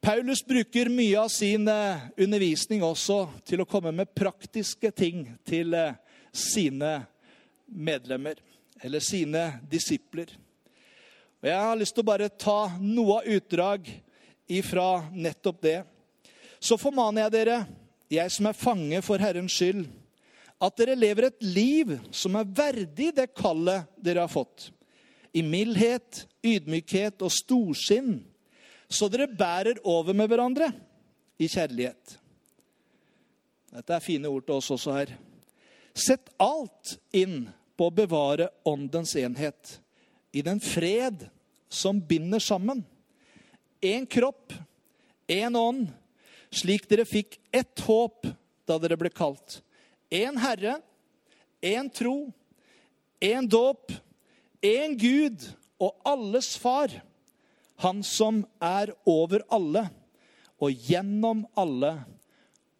Paulus 0.00 0.46
bruker 0.46 0.88
mye 0.88 1.18
av 1.20 1.28
sin 1.28 1.68
eh, 1.68 2.04
undervisning 2.16 2.84
også 2.86 3.24
til 3.46 3.62
å 3.62 3.66
komme 3.68 3.90
med 3.92 4.12
praktiske 4.14 4.92
ting 4.94 5.24
til 5.48 5.74
eh, 5.74 5.96
sine 6.30 7.00
medlemmer, 7.66 8.38
eller 8.80 9.02
sine 9.02 9.42
disipler. 9.70 10.30
Og 11.42 11.50
Jeg 11.50 11.64
har 11.66 11.80
lyst 11.80 11.96
til 11.96 12.06
å 12.06 12.10
bare 12.12 12.30
ta 12.30 12.70
noe 12.78 13.18
av 13.18 13.26
utdrag 13.26 13.90
ifra 14.46 15.02
nettopp 15.10 15.60
det. 15.66 15.78
Så 16.62 16.78
formaner 16.78 17.26
jeg 17.26 17.34
dere, 17.34 17.58
jeg 18.08 18.34
som 18.38 18.48
er 18.48 18.56
fange 18.56 19.02
for 19.04 19.22
Herrens 19.22 19.58
skyld, 19.58 19.84
at 20.62 20.78
dere 20.78 20.98
lever 20.98 21.28
et 21.28 21.42
liv 21.42 21.92
som 22.14 22.38
er 22.38 22.48
verdig 22.48 23.12
det 23.18 23.28
kallet 23.34 23.86
dere 24.02 24.24
har 24.24 24.30
fått. 24.30 24.70
I 25.34 25.42
mildhet, 25.42 26.24
ydmykhet 26.42 27.22
og 27.22 27.34
storsinn 27.34 28.20
så 28.88 29.08
dere 29.12 29.28
bærer 29.28 29.80
over 29.84 30.16
med 30.16 30.30
hverandre 30.30 30.70
i 31.38 31.48
kjærlighet. 31.48 32.16
Dette 33.68 33.94
er 33.94 34.04
fine 34.04 34.30
ord 34.32 34.46
til 34.46 34.56
oss 34.56 34.70
også 34.72 34.94
her. 34.96 35.12
Sett 35.92 36.30
alt 36.40 36.96
inn 37.16 37.46
på 37.76 37.88
å 37.88 37.94
bevare 37.94 38.48
åndens 38.66 39.12
enhet 39.20 39.76
i 40.32 40.42
den 40.44 40.60
fred 40.62 41.26
som 41.68 42.00
binder 42.00 42.40
sammen. 42.42 42.80
Én 43.84 44.08
kropp, 44.08 44.54
én 45.28 45.54
ånd, 45.58 45.90
slik 46.50 46.88
dere 46.88 47.04
fikk 47.06 47.36
ett 47.52 47.84
håp 47.84 48.26
da 48.66 48.78
dere 48.80 48.96
ble 48.98 49.12
kalt. 49.12 49.60
Én 50.08 50.40
Herre, 50.40 50.78
én 51.60 51.90
tro, 51.92 52.30
én 53.20 53.46
dåp, 53.46 53.92
én 54.64 54.96
Gud 54.98 55.44
og 55.78 55.94
alles 56.08 56.56
Far 56.58 56.90
han 57.78 58.02
som 58.02 58.42
er 58.62 58.90
over 59.06 59.44
alle 59.54 59.84
og 60.58 60.88
gjennom 60.88 61.44
alle 61.58 61.92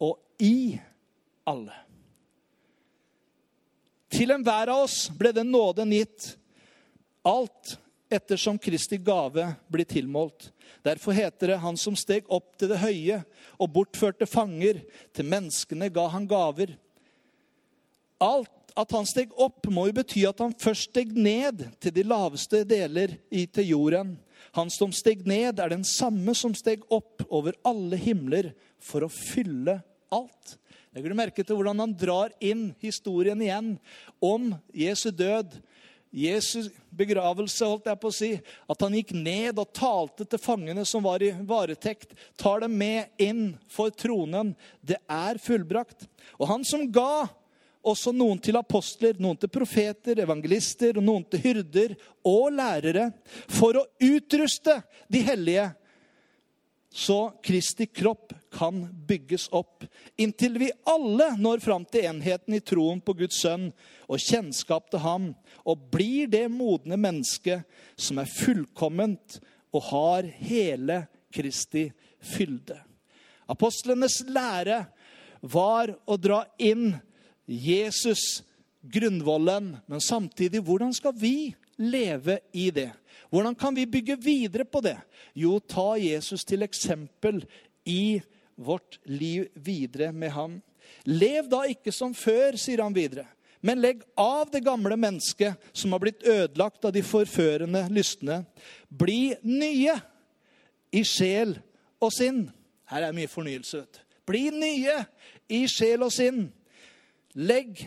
og 0.03 0.17
i 0.43 0.75
alle. 1.47 1.75
Til 4.09 4.33
enhver 4.33 4.71
av 4.73 4.87
oss 4.87 5.05
ble 5.15 5.31
den 5.35 5.51
nåden 5.53 5.93
gitt, 5.93 6.33
alt 7.23 7.77
ettersom 8.09 8.57
Kristi 8.59 8.97
gave 8.97 9.45
blir 9.69 9.85
tilmålt. 9.85 10.49
Derfor 10.83 11.11
heter 11.11 11.47
det 11.47 11.57
'Han 11.57 11.77
som 11.77 11.95
steg 11.95 12.25
opp 12.27 12.57
til 12.57 12.69
det 12.69 12.79
høye 12.79 13.23
og 13.59 13.73
bortførte 13.73 14.25
fanger'. 14.25 14.83
Til 15.13 15.25
menneskene 15.25 15.93
ga 15.93 16.07
han 16.07 16.27
gaver. 16.27 16.77
Alt 18.19 18.49
at 18.75 18.91
han 18.91 19.05
steg 19.05 19.31
opp, 19.37 19.67
må 19.67 19.87
jo 19.87 19.93
bety 19.93 20.25
at 20.27 20.39
han 20.39 20.53
først 20.53 20.89
steg 20.89 21.15
ned 21.15 21.79
til 21.79 21.91
de 21.91 22.03
laveste 22.03 22.63
deler 22.63 23.17
i 23.31 23.45
til 23.45 23.67
jorden. 23.67 24.17
Han 24.57 24.71
som 24.73 24.93
steg 24.95 25.25
ned, 25.29 25.59
er 25.59 25.73
den 25.73 25.85
samme 25.87 26.35
som 26.37 26.55
steg 26.57 26.85
opp 26.93 27.23
over 27.29 27.57
alle 27.67 27.99
himler 27.99 28.53
for 28.83 29.05
å 29.05 29.11
fylle 29.11 29.79
alt. 30.13 30.57
Legger 30.95 31.13
du 31.13 31.19
merke 31.19 31.45
til 31.45 31.57
hvordan 31.57 31.83
han 31.83 31.97
drar 31.97 32.33
inn 32.41 32.71
historien 32.81 33.41
igjen 33.43 33.75
om 34.23 34.53
Jesu 34.73 35.11
død, 35.13 35.59
Jesu 36.09 36.71
begravelse, 36.89 37.67
holdt 37.69 37.85
jeg 37.85 37.99
på 38.01 38.09
å 38.09 38.15
si. 38.15 38.29
At 38.65 38.81
han 38.81 38.95
gikk 38.97 39.11
ned 39.13 39.59
og 39.61 39.69
talte 39.77 40.25
til 40.25 40.41
fangene 40.41 40.81
som 40.87 41.05
var 41.05 41.21
i 41.21 41.29
varetekt. 41.45 42.15
Tar 42.39 42.63
dem 42.65 42.73
med 42.81 43.11
inn 43.21 43.43
for 43.69 43.93
tronen. 43.93 44.55
Det 44.81 44.97
er 45.05 45.37
fullbrakt. 45.41 46.07
Og 46.41 46.49
han 46.49 46.65
som 46.65 46.87
ga 46.89 47.27
også 47.85 48.11
noen 48.15 48.39
til 48.43 48.57
apostler, 48.59 49.17
noen 49.21 49.37
til 49.39 49.51
profeter, 49.51 50.19
evangelister, 50.19 50.97
og 50.97 51.05
noen 51.05 51.25
til 51.29 51.43
hyrder 51.43 51.95
og 52.27 52.49
lærere, 52.55 53.09
for 53.47 53.79
å 53.79 53.85
utruste 54.03 54.81
de 55.11 55.23
hellige, 55.25 55.69
så 56.89 57.29
Kristi 57.45 57.85
kropp 57.85 58.33
kan 58.51 58.81
bygges 59.07 59.47
opp, 59.53 59.85
inntil 60.17 60.57
vi 60.57 60.71
alle 60.89 61.29
når 61.37 61.61
fram 61.61 61.85
til 61.85 62.07
enheten 62.09 62.57
i 62.57 62.63
troen 62.65 62.97
på 63.05 63.13
Guds 63.19 63.43
sønn 63.43 63.67
og 64.09 64.23
kjennskap 64.23 64.89
til 64.89 65.03
ham, 65.03 65.27
og 65.69 65.85
blir 65.93 66.29
det 66.31 66.47
modne 66.49 66.97
mennesket 66.97 67.67
som 67.93 68.17
er 68.17 68.31
fullkomment 68.39 69.37
og 69.69 69.85
har 69.91 70.29
hele 70.41 71.03
Kristi 71.29 71.91
fylde. 72.25 72.79
Apostlenes 73.49 74.23
lære 74.29 74.81
var 75.41 75.93
å 76.09 76.17
dra 76.17 76.41
inn 76.57 76.91
Jesus, 77.49 78.43
grunnvollen, 78.81 79.73
men 79.89 80.01
samtidig 80.01 80.61
hvordan 80.65 80.93
skal 80.93 81.15
vi 81.17 81.55
leve 81.81 82.39
i 82.53 82.69
det? 82.71 82.91
Hvordan 83.29 83.55
kan 83.55 83.75
vi 83.75 83.87
bygge 83.89 84.17
videre 84.21 84.65
på 84.65 84.81
det? 84.85 84.97
Jo, 85.33 85.59
ta 85.59 85.95
Jesus 85.97 86.45
til 86.45 86.65
eksempel 86.65 87.41
i 87.85 88.21
vårt 88.55 88.99
liv 89.05 89.47
videre 89.53 90.11
med 90.11 90.33
ham. 90.33 90.59
Lev 91.05 91.49
da 91.49 91.63
ikke 91.69 91.93
som 91.93 92.13
før, 92.17 92.57
sier 92.57 92.83
han 92.83 92.95
videre. 92.95 93.25
Men 93.61 93.81
legg 93.83 94.03
av 94.17 94.49
det 94.53 94.61
gamle 94.63 94.95
mennesket 94.95 95.71
som 95.75 95.91
har 95.93 96.01
blitt 96.03 96.23
ødelagt 96.23 96.85
av 96.85 96.93
de 96.95 97.03
forførende 97.03 97.83
lystne. 97.91 98.43
Bli 98.87 99.35
nye 99.43 99.97
i 100.95 101.03
sjel 101.05 101.57
og 101.99 102.13
sinn. 102.15 102.45
Her 102.89 103.09
er 103.09 103.15
mye 103.15 103.29
fornyelse. 103.29 103.81
vet 103.81 103.99
du. 103.99 104.05
Bli 104.29 104.47
nye 104.53 104.95
i 105.51 105.65
sjel 105.67 106.05
og 106.07 106.13
sinn. 106.13 106.47
Legg 107.37 107.85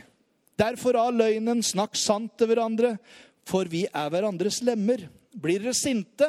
derfor 0.58 0.96
av 1.00 1.12
løgnen, 1.16 1.62
snakk 1.64 1.96
sant 1.98 2.36
til 2.38 2.52
hverandre, 2.52 2.94
for 3.48 3.66
vi 3.70 3.84
er 3.88 4.12
hverandres 4.12 4.60
lemmer. 4.62 5.08
Blir 5.32 5.62
dere 5.64 5.74
sinte, 5.74 6.28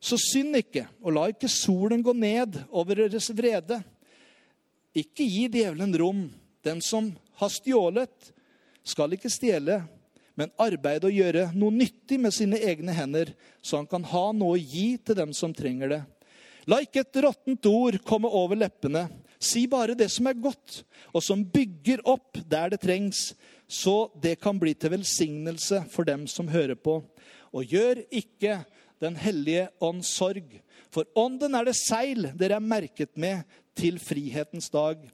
så 0.00 0.16
synd 0.20 0.56
ikke, 0.60 0.86
og 1.02 1.14
la 1.16 1.26
ikke 1.32 1.50
solen 1.50 2.04
gå 2.06 2.14
ned 2.14 2.60
over 2.70 3.02
deres 3.02 3.28
vrede. 3.34 3.80
Ikke 4.96 5.26
gi 5.26 5.48
djevelen 5.52 5.94
rom. 5.98 6.26
Den 6.64 6.80
som 6.84 7.10
har 7.40 7.52
stjålet, 7.52 8.32
skal 8.88 9.12
ikke 9.14 9.30
stjele, 9.30 9.82
men 10.38 10.52
arbeide 10.62 11.10
og 11.10 11.16
gjøre 11.16 11.48
noe 11.58 11.74
nyttig 11.74 12.16
med 12.22 12.32
sine 12.34 12.60
egne 12.62 12.94
hender, 12.94 13.34
så 13.60 13.80
han 13.80 13.88
kan 13.90 14.06
ha 14.06 14.28
noe 14.32 14.54
å 14.54 14.60
gi 14.60 14.94
til 15.02 15.18
dem 15.18 15.34
som 15.36 15.52
trenger 15.54 15.92
det. 15.92 16.00
La 16.70 16.78
ikke 16.84 17.02
et 17.02 17.20
råttent 17.24 17.66
ord 17.68 17.98
komme 18.06 18.30
over 18.30 18.58
leppene, 18.60 19.06
Si 19.38 19.66
bare 19.70 19.94
det 19.94 20.08
som 20.10 20.26
er 20.26 20.38
godt, 20.38 20.82
og 21.14 21.22
som 21.22 21.44
bygger 21.46 22.02
opp 22.08 22.40
der 22.50 22.74
det 22.74 22.82
trengs, 22.82 23.32
så 23.68 24.08
det 24.18 24.38
kan 24.42 24.58
bli 24.58 24.72
til 24.74 24.96
velsignelse 24.96 25.84
for 25.92 26.08
dem 26.08 26.26
som 26.30 26.50
hører 26.50 26.74
på. 26.74 27.00
Og 27.52 27.64
gjør 27.64 28.04
ikke 28.10 28.64
Den 28.98 29.14
hellige 29.14 29.68
ånds 29.78 30.08
sorg, 30.10 30.56
for 30.90 31.06
ånden 31.14 31.54
er 31.54 31.68
det 31.68 31.76
seil 31.78 32.32
dere 32.34 32.56
er 32.56 32.64
merket 32.66 33.12
med 33.14 33.44
til 33.78 34.00
frihetens 34.02 34.66
dag. 34.74 35.04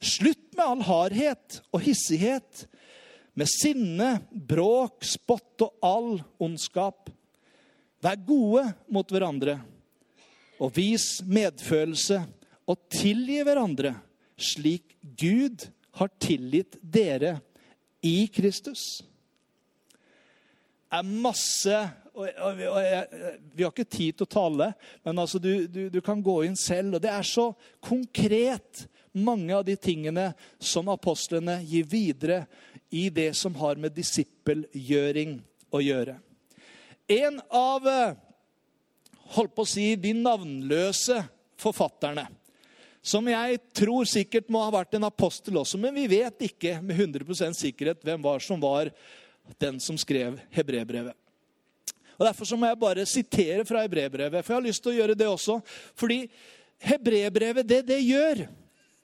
Slutt 0.00 0.54
med 0.56 0.64
all 0.64 0.80
hardhet 0.86 1.58
og 1.68 1.82
hissighet, 1.84 2.62
med 3.36 3.50
sinne, 3.52 4.08
bråk, 4.32 5.04
spott 5.04 5.60
og 5.66 5.84
all 5.84 6.08
ondskap. 6.40 7.12
Vær 8.00 8.16
gode 8.24 8.64
mot 8.88 9.12
hverandre, 9.12 9.58
og 10.56 10.72
vis 10.72 11.20
medfølelse 11.28 12.22
og 12.70 12.86
tilgi 12.92 13.40
hverandre 13.44 13.94
slik 14.40 14.96
Gud 15.00 15.66
har 15.98 16.10
tilgitt 16.22 16.78
dere 16.80 17.38
i 18.04 18.26
Kristus. 18.32 19.02
Det 20.90 21.00
er 21.00 21.12
masse 21.26 21.76
og, 22.14 22.28
og, 22.28 22.60
og 22.70 23.14
Vi 23.54 23.64
har 23.64 23.72
ikke 23.72 23.88
tid 23.90 24.14
til 24.14 24.26
å 24.26 24.30
tale, 24.30 24.68
men 25.02 25.18
altså 25.18 25.40
du, 25.42 25.66
du, 25.66 25.88
du, 25.90 26.00
kan 26.04 26.22
gå 26.22 26.44
inn 26.46 26.54
selv. 26.58 26.96
og 26.96 27.02
Det 27.02 27.10
er 27.10 27.26
så 27.26 27.48
konkret, 27.82 28.86
mange 29.14 29.54
av 29.54 29.64
de 29.66 29.76
tingene 29.78 30.32
som 30.58 30.88
apostlene 30.90 31.60
gir 31.62 31.86
videre 31.86 32.44
i 32.94 33.08
det 33.14 33.32
som 33.38 33.54
har 33.60 33.78
med 33.78 33.94
disippelgjøring 33.94 35.36
å 35.74 35.82
gjøre. 35.82 36.16
En 37.10 37.38
av 37.54 37.86
eh, 37.90 38.16
holdt 39.36 39.54
på 39.54 39.66
å 39.66 39.70
si, 39.70 39.92
de 39.98 40.14
navnløse 40.18 41.20
forfatterne 41.62 42.26
som 43.04 43.26
jeg 43.28 43.58
tror 43.76 44.08
sikkert 44.08 44.48
må 44.52 44.62
ha 44.64 44.70
vært 44.72 44.96
en 44.96 45.04
apostel 45.04 45.58
også, 45.60 45.76
men 45.80 45.92
vi 45.96 46.06
vet 46.08 46.46
ikke 46.46 46.78
med 46.80 46.96
100 46.96 47.52
sikkerhet 47.58 48.00
hvem 48.04 48.22
var 48.24 48.40
som 48.40 48.62
var 48.62 48.88
den 49.60 49.76
som 49.82 49.98
skrev 50.00 50.38
hebreerbrevet. 50.54 51.12
Og 52.14 52.24
Derfor 52.24 52.48
så 52.48 52.56
må 52.56 52.70
jeg 52.70 52.80
bare 52.80 53.06
sitere 53.10 53.64
fra 53.68 53.82
hebreerbrevet, 53.84 54.40
for 54.40 54.54
jeg 54.54 54.60
har 54.60 54.68
lyst 54.68 54.84
til 54.84 54.94
å 54.94 54.98
gjøre 54.98 55.16
det 55.18 55.28
også. 55.28 55.58
Fordi 55.98 56.22
hebreerbrevet, 56.86 57.66
det 57.68 57.82
det 57.90 58.00
gjør, 58.06 58.44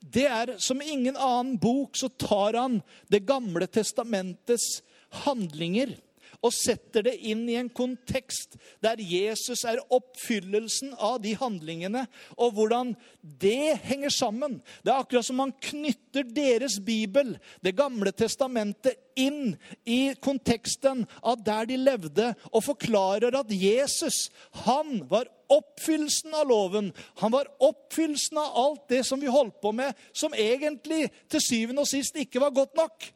det 0.01 0.25
er 0.25 0.55
som 0.63 0.81
ingen 0.81 1.17
annen 1.19 1.59
bok, 1.61 1.93
så 1.93 2.09
tar 2.09 2.57
han 2.57 2.79
Det 3.11 3.21
gamle 3.27 3.67
testamentets 3.69 4.81
handlinger 5.27 5.93
og 6.39 6.53
setter 6.55 7.05
det 7.05 7.17
inn 7.27 7.43
i 7.49 7.57
en 7.59 7.69
kontekst 7.69 8.57
der 8.83 9.01
Jesus 9.03 9.65
er 9.67 9.81
oppfyllelsen 9.93 10.95
av 10.97 11.19
de 11.23 11.35
handlingene, 11.37 12.05
og 12.37 12.55
hvordan 12.55 12.95
det 13.21 13.77
henger 13.83 14.13
sammen. 14.13 14.59
Det 14.81 14.93
er 14.93 15.03
akkurat 15.03 15.27
som 15.27 15.41
man 15.41 15.53
knytter 15.61 16.27
deres 16.27 16.79
bibel, 16.83 17.37
Det 17.61 17.75
gamle 17.75 18.11
testamentet, 18.11 18.97
inn 19.15 19.57
i 19.85 20.13
konteksten 20.23 21.03
av 21.21 21.43
der 21.43 21.67
de 21.67 21.77
levde, 21.77 22.31
og 22.51 22.63
forklarer 22.63 23.35
at 23.37 23.51
Jesus, 23.51 24.29
han 24.65 25.03
var 25.11 25.27
oppfyllelsen 25.51 26.33
av 26.33 26.47
loven. 26.47 26.91
Han 27.21 27.33
var 27.33 27.49
oppfyllelsen 27.59 28.39
av 28.39 28.59
alt 28.65 28.85
det 28.89 29.03
som 29.07 29.19
vi 29.19 29.31
holdt 29.31 29.59
på 29.61 29.73
med, 29.75 29.93
som 30.13 30.33
egentlig 30.33 31.09
til 31.31 31.43
syvende 31.43 31.83
og 31.83 31.91
sist 31.91 32.17
ikke 32.17 32.41
var 32.43 32.55
godt 32.55 32.77
nok. 32.79 33.11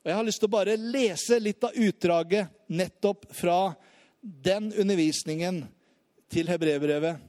Og 0.00 0.08
Jeg 0.08 0.16
har 0.16 0.24
lyst 0.24 0.40
til 0.40 0.48
å 0.48 0.54
bare 0.54 0.78
lese 0.80 1.36
litt 1.42 1.64
av 1.66 1.76
utdraget 1.76 2.48
nettopp 2.72 3.26
fra 3.36 3.74
den 4.20 4.70
undervisningen 4.72 5.66
til 6.32 6.48
hebreerbrevet. 6.48 7.20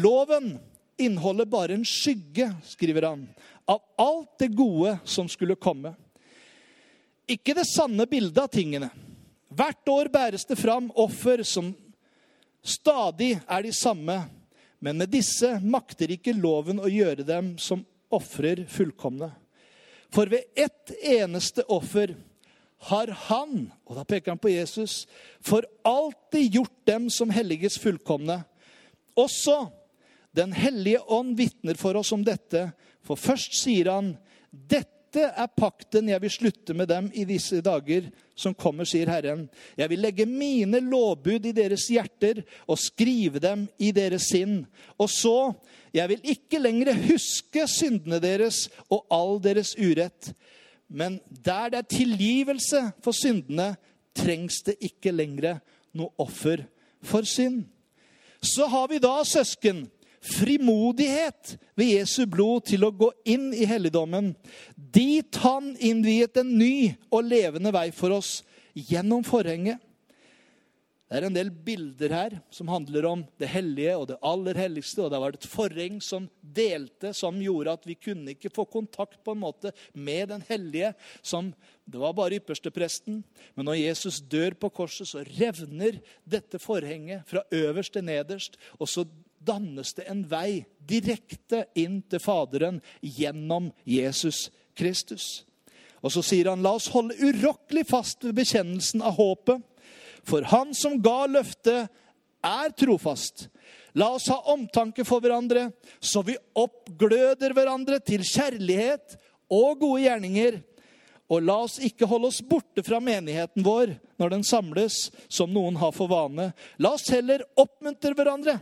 Loven 0.00 0.54
inneholder 0.96 1.48
bare 1.50 1.76
en 1.76 1.84
skygge, 1.84 2.48
skriver 2.64 3.10
han, 3.10 3.26
av 3.68 3.82
alt 4.00 4.38
det 4.40 4.54
gode 4.56 4.96
som 5.04 5.28
skulle 5.28 5.58
komme. 5.60 5.92
Ikke 7.28 7.56
det 7.56 7.66
sanne 7.68 8.08
bildet 8.08 8.40
av 8.40 8.48
tingene. 8.52 8.88
Hvert 9.52 9.88
år 9.92 10.08
bæres 10.12 10.48
det 10.48 10.56
fram 10.60 10.88
offer 10.96 11.44
som 11.44 11.74
stadig 12.64 13.34
er 13.44 13.68
de 13.68 13.72
samme, 13.76 14.16
men 14.80 14.96
med 14.96 15.12
disse 15.12 15.58
makter 15.60 16.16
ikke 16.16 16.36
loven 16.36 16.80
å 16.80 16.88
gjøre 16.88 17.24
dem 17.24 17.54
som 17.60 17.84
ofrer 18.12 18.64
fullkomne. 18.72 19.30
For 20.14 20.30
ved 20.30 20.46
ett 20.54 20.92
eneste 21.02 21.64
offer 21.66 22.14
har 22.88 23.10
han, 23.28 23.72
og 23.88 23.96
da 23.98 24.04
peker 24.06 24.34
han 24.34 24.40
på 24.40 24.52
Jesus, 24.52 25.04
for 25.42 25.66
alltid 25.82 26.58
gjort 26.58 26.76
dem 26.86 27.08
som 27.10 27.32
helliges 27.34 27.78
fullkomne. 27.82 28.42
Også 29.16 29.70
Den 30.34 30.50
hellige 30.50 30.98
ånd 31.14 31.36
vitner 31.38 31.78
for 31.78 31.94
oss 31.94 32.08
om 32.10 32.24
dette, 32.26 32.64
for 33.06 33.14
først 33.14 33.52
sier 33.54 33.86
han, 33.86 34.08
dette 34.50 34.93
dette 35.14 35.30
er 35.38 35.50
pakten 35.54 36.08
jeg 36.10 36.22
vil 36.24 36.32
slutte 36.32 36.74
med 36.74 36.88
dem 36.90 37.08
i 37.14 37.24
disse 37.28 37.60
dager 37.62 38.08
som 38.38 38.54
kommer, 38.54 38.86
sier 38.88 39.10
Herren. 39.10 39.46
Jeg 39.78 39.90
vil 39.92 40.02
legge 40.02 40.26
mine 40.26 40.80
lovbud 40.82 41.46
i 41.46 41.54
deres 41.54 41.86
hjerter 41.92 42.42
og 42.66 42.80
skrive 42.82 43.38
dem 43.42 43.68
i 43.78 43.92
deres 43.94 44.26
sinn. 44.32 44.64
Og 44.98 45.06
så, 45.12 45.52
jeg 45.94 46.10
vil 46.10 46.30
ikke 46.34 46.58
lenger 46.58 46.98
huske 47.06 47.66
syndene 47.70 48.18
deres 48.22 48.66
og 48.88 49.06
all 49.14 49.38
deres 49.44 49.76
urett. 49.78 50.32
Men 50.90 51.20
der 51.30 51.70
det 51.70 51.82
er 51.84 51.90
tilgivelse 51.94 52.82
for 53.04 53.14
syndene, 53.14 53.74
trengs 54.14 54.62
det 54.66 54.80
ikke 54.82 55.14
lenger 55.14 55.60
noe 55.94 56.10
offer 56.22 56.66
for 57.02 57.26
synd. 57.26 57.64
Så 58.42 58.66
har 58.70 58.90
vi 58.90 59.00
da, 59.02 59.20
søsken, 59.26 59.86
frimodighet 60.24 61.56
ved 61.76 61.98
Jesu 61.98 62.24
blod 62.30 62.64
til 62.70 62.86
å 62.86 62.92
gå 62.94 63.10
inn 63.28 63.50
i 63.56 63.66
helligdommen. 63.68 64.32
Dit 64.94 65.40
han 65.42 65.72
innviet 65.82 66.36
en 66.38 66.52
ny 66.58 66.94
og 67.10 67.26
levende 67.26 67.72
vei 67.74 67.88
for 67.94 68.14
oss 68.14 68.38
gjennom 68.74 69.24
forhenget. 69.26 69.80
Det 71.04 71.20
er 71.20 71.26
en 71.28 71.34
del 71.36 71.50
bilder 71.52 72.12
her 72.14 72.32
som 72.50 72.70
handler 72.72 73.04
om 73.06 73.20
det 73.38 73.50
hellige 73.52 73.92
og 73.94 74.06
det 74.08 74.16
aller 74.24 74.56
helligste. 74.58 75.04
og 75.04 75.12
Det 75.12 75.20
var 75.22 75.36
et 75.36 75.46
forheng 75.46 76.00
som 76.02 76.28
delte, 76.40 77.12
som 77.14 77.38
gjorde 77.42 77.74
at 77.76 77.84
vi 77.86 77.94
kunne 77.94 78.32
ikke 78.32 78.50
få 78.54 78.64
kontakt 78.70 79.20
på 79.22 79.34
en 79.34 79.42
måte 79.42 79.70
med 79.92 80.32
den 80.32 80.42
hellige. 80.48 80.94
som 81.22 81.52
Det 81.84 82.00
var 82.00 82.16
bare 82.16 82.40
ypperstepresten. 82.40 83.22
Men 83.54 83.68
når 83.68 83.82
Jesus 83.82 84.18
dør 84.20 84.56
på 84.58 84.72
korset, 84.74 85.06
så 85.06 85.22
revner 85.38 86.00
dette 86.24 86.58
forhenget 86.58 87.22
fra 87.28 87.44
øverst 87.52 87.92
til 87.92 88.04
nederst. 88.04 88.58
Og 88.80 88.88
så 88.88 89.04
dannes 89.38 89.94
det 89.94 90.08
en 90.08 90.24
vei 90.26 90.64
direkte 90.80 91.66
inn 91.76 92.00
til 92.08 92.22
Faderen 92.22 92.80
gjennom 93.02 93.70
Jesus 93.84 94.48
Kristus. 94.78 95.44
Og 96.04 96.12
så 96.12 96.22
sier 96.24 96.50
han, 96.50 96.62
la 96.64 96.74
oss 96.76 96.90
holde 96.92 97.16
urokkelig 97.16 97.86
fast 97.88 98.24
ved 98.26 98.36
bekjennelsen 98.40 99.04
av 99.04 99.16
håpet. 99.18 99.62
For 100.24 100.44
han 100.50 100.74
som 100.76 100.98
ga 101.04 101.24
løftet, 101.30 101.92
er 102.44 102.74
trofast. 102.76 103.46
La 103.96 104.10
oss 104.12 104.26
ha 104.28 104.36
omtanke 104.52 105.06
for 105.08 105.22
hverandre, 105.24 105.70
så 106.02 106.20
vi 106.26 106.34
oppgløder 106.60 107.54
hverandre 107.56 108.00
til 108.04 108.24
kjærlighet 108.26 109.16
og 109.48 109.80
gode 109.80 110.02
gjerninger. 110.04 110.58
Og 111.32 111.40
la 111.40 111.56
oss 111.64 111.78
ikke 111.80 112.08
holde 112.10 112.28
oss 112.28 112.42
borte 112.44 112.84
fra 112.84 113.00
menigheten 113.00 113.64
vår 113.64 113.94
når 114.20 114.34
den 114.34 114.44
samles, 114.44 115.08
som 115.32 115.54
noen 115.54 115.78
har 115.80 115.94
for 115.96 116.10
vane. 116.10 116.50
La 116.76 116.92
oss 116.98 117.08
heller 117.14 117.46
oppmuntre 117.56 118.12
hverandre 118.18 118.58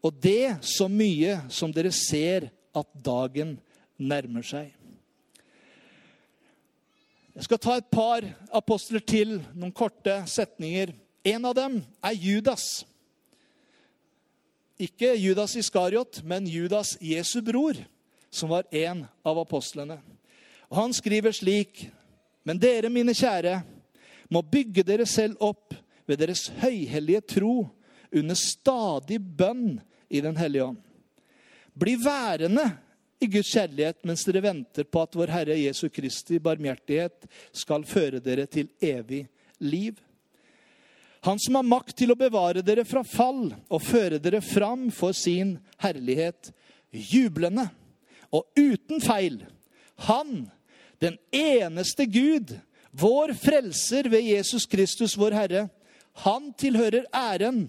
og 0.00 0.16
det 0.22 0.60
så 0.64 0.88
mye 0.88 1.40
som 1.52 1.72
dere 1.74 1.92
ser 1.94 2.48
at 2.76 2.88
dagen 3.04 3.56
nærmer 4.00 4.44
seg. 4.46 4.72
Jeg 7.36 7.46
skal 7.46 7.60
ta 7.62 7.76
et 7.78 7.90
par 7.92 8.24
apostler 8.56 9.02
til, 9.06 9.38
noen 9.54 9.72
korte 9.72 10.16
setninger. 10.28 10.90
En 11.24 11.46
av 11.46 11.54
dem 11.56 11.78
er 12.04 12.16
Judas. 12.18 12.82
Ikke 14.80 15.12
Judas 15.20 15.54
Iskariot, 15.60 16.22
men 16.24 16.48
Judas 16.48 16.96
Jesu 17.00 17.38
bror, 17.44 17.78
som 18.32 18.50
var 18.50 18.66
en 18.72 19.04
av 19.24 19.38
apostlene. 19.40 20.00
Og 20.70 20.76
Han 20.80 20.92
skriver 20.96 21.32
slik.: 21.32 21.88
Men 22.44 22.58
dere, 22.58 22.88
mine 22.88 23.14
kjære, 23.14 23.62
må 24.30 24.42
bygge 24.42 24.82
dere 24.82 25.06
selv 25.06 25.36
opp 25.40 25.74
ved 26.06 26.18
deres 26.22 26.48
høyhellige 26.62 27.20
tro 27.20 27.68
under 28.12 28.34
stadig 28.34 29.20
bønn 29.20 29.80
i 30.10 30.20
Den 30.20 30.36
hellige 30.36 30.64
ånd. 30.64 30.78
Bli 31.74 31.96
værende 32.04 32.64
i 33.20 33.28
Guds 33.28 33.52
kjærlighet 33.52 34.00
mens 34.08 34.24
dere 34.24 34.42
venter 34.44 34.86
på 34.88 35.02
at 35.04 35.16
vår 35.16 35.32
Herre 35.34 35.56
Jesu 35.60 35.88
Kristi 35.92 36.40
barmhjertighet 36.42 37.26
skal 37.52 37.84
føre 37.88 38.20
dere 38.24 38.46
til 38.48 38.70
evig 38.80 39.26
liv. 39.60 39.98
Han 41.20 41.40
som 41.40 41.58
har 41.58 41.66
makt 41.68 41.98
til 42.00 42.14
å 42.14 42.18
bevare 42.18 42.64
dere 42.64 42.86
fra 42.88 43.02
fall 43.04 43.50
og 43.68 43.84
føre 43.84 44.20
dere 44.22 44.40
fram 44.40 44.88
for 44.94 45.12
sin 45.16 45.58
herlighet, 45.82 46.48
jublende 46.90 47.66
og 48.32 48.48
uten 48.56 49.02
feil. 49.04 49.42
Han, 50.08 50.46
den 51.02 51.18
eneste 51.34 52.06
Gud, 52.08 52.54
vår 52.90 53.34
frelser 53.36 54.08
ved 54.10 54.24
Jesus 54.24 54.64
Kristus, 54.66 55.18
vår 55.20 55.36
Herre, 55.36 55.66
han 56.24 56.50
tilhører 56.58 57.04
æren 57.14 57.66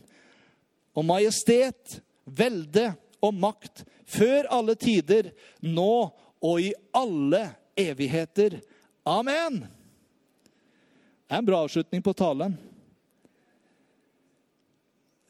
og 0.95 1.05
majestet 1.07 1.99
velde 2.25 2.93
og 3.21 3.35
makt 3.35 3.83
før 4.11 4.49
alle 4.51 4.75
tider, 4.79 5.31
nå 5.63 6.11
og 6.41 6.61
i 6.61 6.71
alle 6.97 7.45
evigheter. 7.79 8.59
Amen. 9.07 9.61
Det 11.25 11.37
er 11.37 11.41
en 11.41 11.47
bra 11.47 11.61
avslutning 11.63 12.03
på 12.03 12.13
talen. 12.17 12.57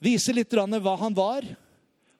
Viser 0.01 0.33
litt 0.33 0.53
hva 0.53 0.95
han 0.97 1.13
var. 1.13 1.45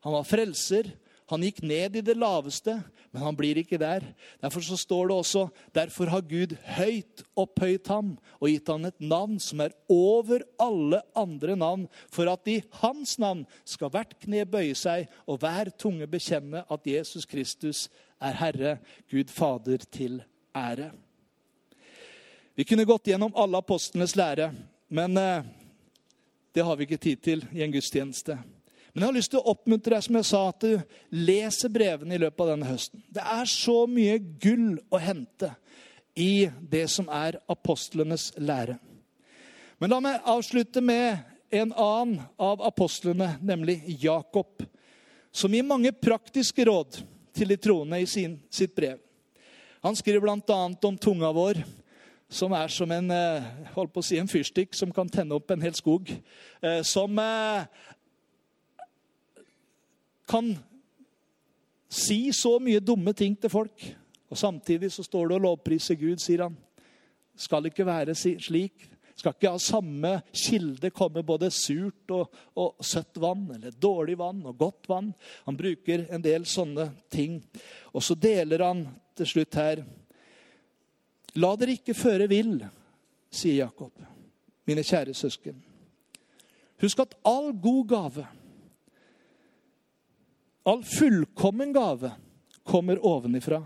Han 0.06 0.14
var 0.14 0.28
frelser. 0.28 0.92
Han 1.32 1.44
gikk 1.46 1.62
ned 1.64 1.96
i 1.96 2.04
det 2.04 2.18
laveste, 2.20 2.74
men 3.12 3.24
han 3.24 3.36
blir 3.40 3.62
ikke 3.62 3.80
der. 3.80 4.04
Derfor 4.44 4.64
så 4.66 4.78
står 4.80 5.08
det 5.10 5.16
også 5.16 5.46
derfor 5.76 6.12
har 6.12 6.26
Gud 6.28 6.56
høyt 6.76 7.24
opphøyt 7.40 7.88
ham 7.92 8.18
og 8.40 8.50
gitt 8.52 8.72
ham 8.72 8.88
et 8.90 9.00
navn 9.00 9.38
som 9.40 9.64
er 9.64 9.76
over 9.92 10.44
alle 10.60 11.02
andre 11.16 11.56
navn, 11.56 11.88
for 12.12 12.28
at 12.32 12.48
i 12.52 12.60
hans 12.82 13.18
navn 13.22 13.46
skal 13.64 13.94
hvert 13.94 14.18
kne 14.24 14.44
bøye 14.44 14.76
seg 14.76 15.08
og 15.24 15.40
hver 15.44 15.72
tunge 15.80 16.10
bekjenne 16.12 16.66
at 16.68 16.88
Jesus 16.88 17.26
Kristus 17.30 17.88
er 18.22 18.36
Herre, 18.38 18.78
Gud 19.12 19.32
Fader 19.32 19.88
til 19.92 20.22
ære. 20.56 20.92
Vi 22.56 22.68
kunne 22.68 22.86
gått 22.86 23.08
gjennom 23.08 23.34
alle 23.40 23.64
apostlenes 23.64 24.18
lære, 24.20 24.52
men 24.92 25.18
eh, 25.18 25.48
det 26.52 26.66
har 26.68 26.76
vi 26.76 26.84
ikke 26.84 27.00
tid 27.00 27.24
til 27.24 27.46
i 27.56 27.64
en 27.64 27.72
gudstjeneste. 27.72 28.36
Men 28.92 29.04
jeg 29.04 29.08
har 29.08 29.16
lyst 29.16 29.32
til 29.32 29.40
å 29.40 29.54
oppmuntre 29.54 29.96
deg 29.96 30.04
som 30.04 30.18
jeg 30.20 30.28
sa, 30.28 30.42
at 30.52 30.64
du 30.66 31.16
leser 31.16 31.72
brevene 31.72 32.18
i 32.18 32.22
løpet 32.22 32.44
av 32.44 32.54
denne 32.54 32.68
høsten. 32.68 33.04
Det 33.08 33.24
er 33.24 33.48
så 33.48 33.78
mye 33.88 34.18
gull 34.20 34.76
å 34.92 35.00
hente 35.00 35.54
i 36.20 36.50
det 36.60 36.88
som 36.92 37.08
er 37.08 37.40
apostlenes 37.52 38.32
lære. 38.36 38.76
Men 39.80 39.94
la 39.94 40.02
meg 40.04 40.28
avslutte 40.30 40.84
med 40.84 41.24
en 41.52 41.72
annen 41.72 42.20
av 42.40 42.62
apostlene, 42.68 43.34
nemlig 43.42 43.80
Jakob, 44.04 44.64
som 45.32 45.54
gir 45.56 45.64
mange 45.68 45.94
praktiske 45.96 46.68
råd 46.68 47.00
til 47.36 47.52
de 47.52 47.58
troende 47.60 48.02
i 48.04 48.08
sin, 48.10 48.36
sitt 48.52 48.76
brev. 48.76 49.00
Han 49.82 49.96
skriver 49.98 50.22
bl.a. 50.22 50.60
om 50.84 50.98
tunga 51.00 51.32
vår, 51.34 51.64
som 52.32 52.54
er 52.56 52.72
som 52.72 52.92
en, 52.92 53.12
eh, 53.12 53.48
holdt 53.74 53.92
på 53.94 54.04
å 54.04 54.06
si, 54.06 54.20
en 54.20 54.30
fyrstikk 54.30 54.76
som 54.78 54.92
kan 54.96 55.10
tenne 55.12 55.36
opp 55.36 55.52
en 55.52 55.64
hel 55.64 55.74
skog. 55.76 56.12
Eh, 56.62 56.82
som 56.88 57.20
eh, 57.20 57.66
kan 60.32 60.54
si 61.92 62.32
så 62.34 62.56
mye 62.64 62.80
dumme 62.80 63.14
ting 63.18 63.36
til 63.36 63.52
folk. 63.52 63.84
Og 64.32 64.40
Samtidig 64.40 64.92
så 64.92 65.04
står 65.04 65.28
det 65.28 65.38
og 65.38 65.46
lovpriser 65.46 66.00
Gud, 66.00 66.22
sier 66.24 66.46
han. 66.48 66.56
Skal 67.36 67.68
ikke 67.68 67.86
være 67.88 68.16
slik. 68.16 68.88
Skal 69.16 69.36
ikke 69.36 69.52
av 69.52 69.60
samme 69.62 70.14
kilde 70.34 70.90
komme 70.96 71.22
både 71.28 71.52
surt 71.54 72.14
og, 72.16 72.32
og, 72.58 72.80
søtt 72.86 73.20
vann, 73.22 73.44
eller 73.54 73.76
dårlig 73.76 74.16
vann 74.18 74.40
og 74.48 74.58
godt 74.58 74.88
vann. 74.90 75.12
Han 75.46 75.60
bruker 75.60 76.08
en 76.10 76.24
del 76.24 76.48
sånne 76.50 76.88
ting. 77.12 77.42
Og 77.92 78.02
så 78.06 78.16
deler 78.16 78.64
han 78.66 78.86
til 79.18 79.30
slutt 79.30 79.60
her 79.60 79.84
La 81.40 81.54
dere 81.56 81.78
ikke 81.78 81.96
føre 81.96 82.26
vill, 82.28 82.58
sier 83.32 83.62
Jakob, 83.62 83.94
mine 84.68 84.84
kjære 84.84 85.14
søsken. 85.16 85.62
Husk 86.82 87.00
at 87.00 87.14
all 87.24 87.54
god 87.56 87.86
gave, 87.88 88.26
all 90.64 90.84
fullkommen 90.84 91.74
gave, 91.74 92.12
kommer 92.64 93.06
ovenifra. 93.06 93.64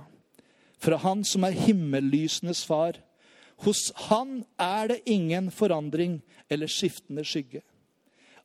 Fra 0.77 0.97
Han 0.97 1.23
som 1.23 1.43
er 1.43 1.55
himmellysenes 1.55 2.63
far. 2.67 2.99
Hos 3.63 3.91
Han 4.09 4.43
er 4.59 4.87
det 4.91 5.01
ingen 5.09 5.51
forandring 5.51 6.19
eller 6.49 6.67
skiftende 6.67 7.23
skygge. 7.25 7.61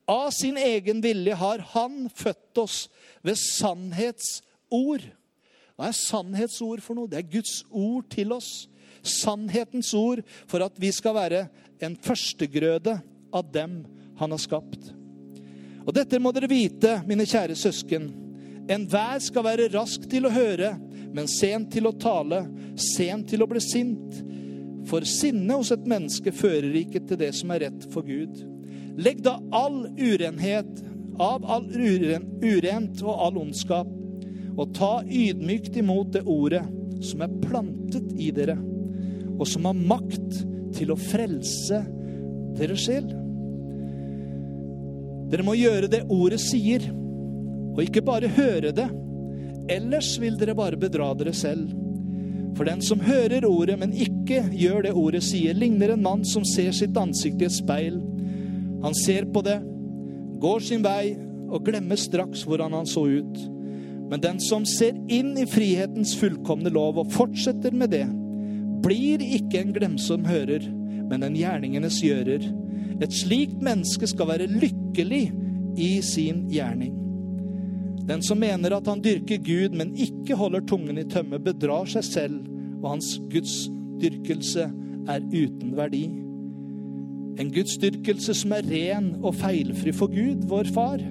Av 0.08 0.30
sin 0.34 0.56
egen 0.58 1.02
vilje 1.02 1.34
har 1.34 1.64
Han 1.74 2.08
født 2.14 2.58
oss 2.58 2.88
ved 3.22 3.38
sannhetsord. 3.38 5.06
Hva 5.76 5.90
er 5.90 5.96
sannhetsord 5.96 6.82
for 6.84 6.98
noe? 6.98 7.10
Det 7.10 7.20
er 7.20 7.32
Guds 7.38 7.60
ord 7.70 8.08
til 8.12 8.34
oss. 8.36 8.68
Sannhetens 9.02 9.94
ord 9.96 10.22
for 10.50 10.62
at 10.64 10.74
vi 10.80 10.90
skal 10.92 11.16
være 11.16 11.44
en 11.80 11.96
førstegrøde 11.96 12.98
av 13.32 13.52
dem 13.52 13.84
han 14.20 14.34
har 14.34 14.42
skapt. 14.42 14.90
Og 15.86 15.94
dette 15.96 16.20
må 16.20 16.32
dere 16.36 16.50
vite, 16.50 16.98
mine 17.08 17.24
kjære 17.24 17.56
søsken. 17.56 18.10
Enhver 18.70 19.22
skal 19.22 19.46
være 19.46 19.70
rask 19.72 20.04
til 20.10 20.28
å 20.28 20.34
høre, 20.34 20.74
men 21.14 21.30
sent 21.30 21.72
til 21.74 21.88
å 21.88 21.96
tale, 21.98 22.44
sent 22.78 23.30
til 23.32 23.42
å 23.42 23.48
bli 23.50 23.62
sint. 23.64 24.20
For 24.90 25.06
sinne 25.06 25.58
hos 25.58 25.72
et 25.74 25.86
menneske 25.88 26.32
fører 26.34 26.74
ikke 26.82 27.02
til 27.06 27.20
det 27.20 27.32
som 27.38 27.52
er 27.54 27.66
rett 27.66 27.86
for 27.92 28.06
Gud. 28.06 28.42
Legg 29.00 29.22
da 29.24 29.36
all 29.54 29.84
urenhet 29.98 30.84
av 31.20 31.44
all 31.44 31.66
uren, 31.72 32.26
urent 32.42 33.02
og 33.04 33.24
all 33.26 33.40
ondskap, 33.42 33.88
og 34.56 34.74
ta 34.76 35.00
ydmykt 35.04 35.76
imot 35.80 36.14
det 36.16 36.24
ordet 36.28 36.64
som 37.04 37.22
er 37.24 37.36
plantet 37.44 38.10
i 38.20 38.30
dere, 38.34 38.56
og 39.36 39.46
som 39.48 39.68
har 39.68 39.76
makt 39.76 40.42
til 40.76 40.92
å 40.92 40.98
frelse 41.00 41.80
deres 42.58 42.84
sjel. 42.86 43.06
Dere 45.30 45.46
må 45.46 45.54
gjøre 45.56 45.88
det 45.92 46.02
ordet 46.10 46.40
sier, 46.42 46.82
og 47.74 47.82
ikke 47.84 48.04
bare 48.04 48.30
høre 48.36 48.72
det. 48.74 48.88
Ellers 49.70 50.14
vil 50.20 50.38
dere 50.40 50.56
bare 50.58 50.78
bedra 50.80 51.12
dere 51.18 51.34
selv. 51.36 51.70
For 52.58 52.66
den 52.66 52.82
som 52.82 53.00
hører 53.00 53.46
ordet, 53.46 53.78
men 53.78 53.94
ikke 53.94 54.42
gjør 54.50 54.84
det 54.84 54.94
ordet 54.98 55.22
sier, 55.24 55.54
ligner 55.56 55.94
en 55.94 56.02
mann 56.04 56.24
som 56.26 56.44
ser 56.44 56.74
sitt 56.76 56.96
ansikt 56.98 57.42
i 57.42 57.46
et 57.48 57.56
speil. 57.56 58.00
Han 58.82 58.96
ser 58.96 59.28
på 59.32 59.42
det, 59.46 59.60
går 60.40 60.64
sin 60.64 60.84
vei 60.84 61.14
og 61.50 61.64
glemmer 61.66 61.98
straks 62.00 62.42
hvordan 62.48 62.74
han 62.76 62.88
så 62.88 63.04
ut. 63.06 63.40
Men 64.10 64.22
den 64.24 64.40
som 64.42 64.64
ser 64.66 64.96
inn 65.12 65.36
i 65.38 65.46
frihetens 65.46 66.16
fullkomne 66.18 66.72
lov 66.74 66.98
og 66.98 67.12
fortsetter 67.14 67.74
med 67.76 67.92
det, 67.94 68.06
blir 68.82 69.22
ikke 69.22 69.60
en 69.60 69.74
glemsom 69.76 70.24
hører, 70.26 70.64
men 71.10 71.26
en 71.26 71.36
gjerningenes 71.36 72.00
gjører. 72.02 72.46
Et 73.00 73.14
slikt 73.14 73.60
menneske 73.62 74.08
skal 74.10 74.32
være 74.32 74.48
lykkelig 74.50 75.28
i 75.80 75.92
sin 76.04 76.48
gjerning. 76.50 76.96
Den 78.10 78.24
som 78.26 78.40
mener 78.42 78.74
at 78.74 78.88
han 78.90 79.02
dyrker 79.04 79.38
Gud, 79.46 79.76
men 79.78 79.92
ikke 79.94 80.34
holder 80.34 80.64
tungen 80.66 80.98
i 80.98 81.06
tømme, 81.06 81.38
bedrar 81.38 81.86
seg 81.86 82.02
selv, 82.08 82.40
og 82.80 82.96
hans 82.96 83.12
gudsdyrkelse 83.30 84.66
er 85.10 85.28
uten 85.30 85.76
verdi. 85.78 86.08
En 87.38 87.52
gudsdyrkelse 87.54 88.34
som 88.34 88.56
er 88.56 88.66
ren 88.66 89.12
og 89.20 89.38
feilfri 89.38 89.94
for 89.94 90.10
Gud, 90.10 90.42
vår 90.50 90.72
far, 90.74 91.06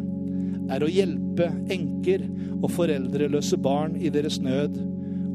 er 0.69 0.83
å 0.83 0.91
hjelpe 0.91 1.47
enker 1.71 2.27
og 2.59 2.67
foreldreløse 2.75 3.57
barn 3.63 3.95
i 3.95 4.11
deres 4.11 4.41
nød, 4.43 4.75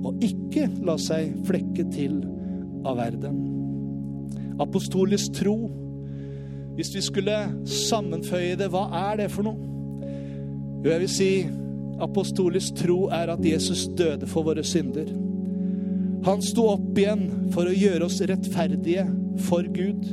og 0.05 0.21
ikke 0.23 0.69
la 0.85 0.99
seg 1.01 1.33
flekke 1.49 1.89
til 1.95 2.21
av 2.85 3.01
verden. 3.01 3.41
Apostolisk 4.61 5.41
tro, 5.41 5.57
hvis 6.77 6.93
vi 6.93 7.09
skulle 7.09 7.39
sammenføye 7.65 8.59
det, 8.61 8.69
hva 8.69 8.91
er 9.09 9.25
det 9.25 9.33
for 9.33 9.49
noe? 9.49 9.74
Jo, 10.85 10.91
jeg 10.93 11.01
vil 11.01 11.09
si 11.09 11.29
apostolisk 12.05 12.77
tro 12.83 13.07
er 13.15 13.31
at 13.33 13.45
Jesus 13.47 13.87
døde 13.97 14.29
for 14.29 14.45
våre 14.45 14.65
synder. 14.67 15.09
Han 16.25 16.43
sto 16.45 16.67
opp 16.75 16.99
igjen 17.01 17.25
for 17.55 17.69
å 17.69 17.73
gjøre 17.73 18.05
oss 18.05 18.21
rettferdige 18.25 19.07
for 19.47 19.65
Gud. 19.73 20.05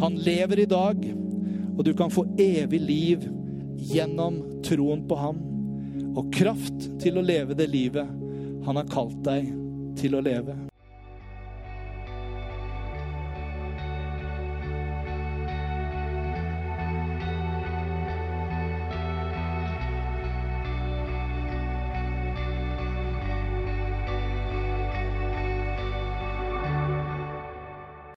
Han 0.00 0.16
lever 0.24 0.64
i 0.64 0.68
dag, 0.68 1.04
og 1.76 1.84
du 1.84 1.92
kan 1.96 2.12
få 2.12 2.24
evig 2.40 2.80
liv 2.80 3.28
gjennom 3.92 4.40
troen 4.64 5.04
på 5.08 5.20
ham. 5.20 5.44
Og 6.16 6.32
kraft 6.34 6.88
til 7.02 7.20
å 7.20 7.24
leve 7.28 7.56
det 7.58 7.68
livet 7.68 8.16
han 8.64 8.80
har 8.80 8.88
kalt 8.88 9.20
deg 9.24 9.52
til 10.00 10.16
å 10.16 10.24
leve. 10.24 10.67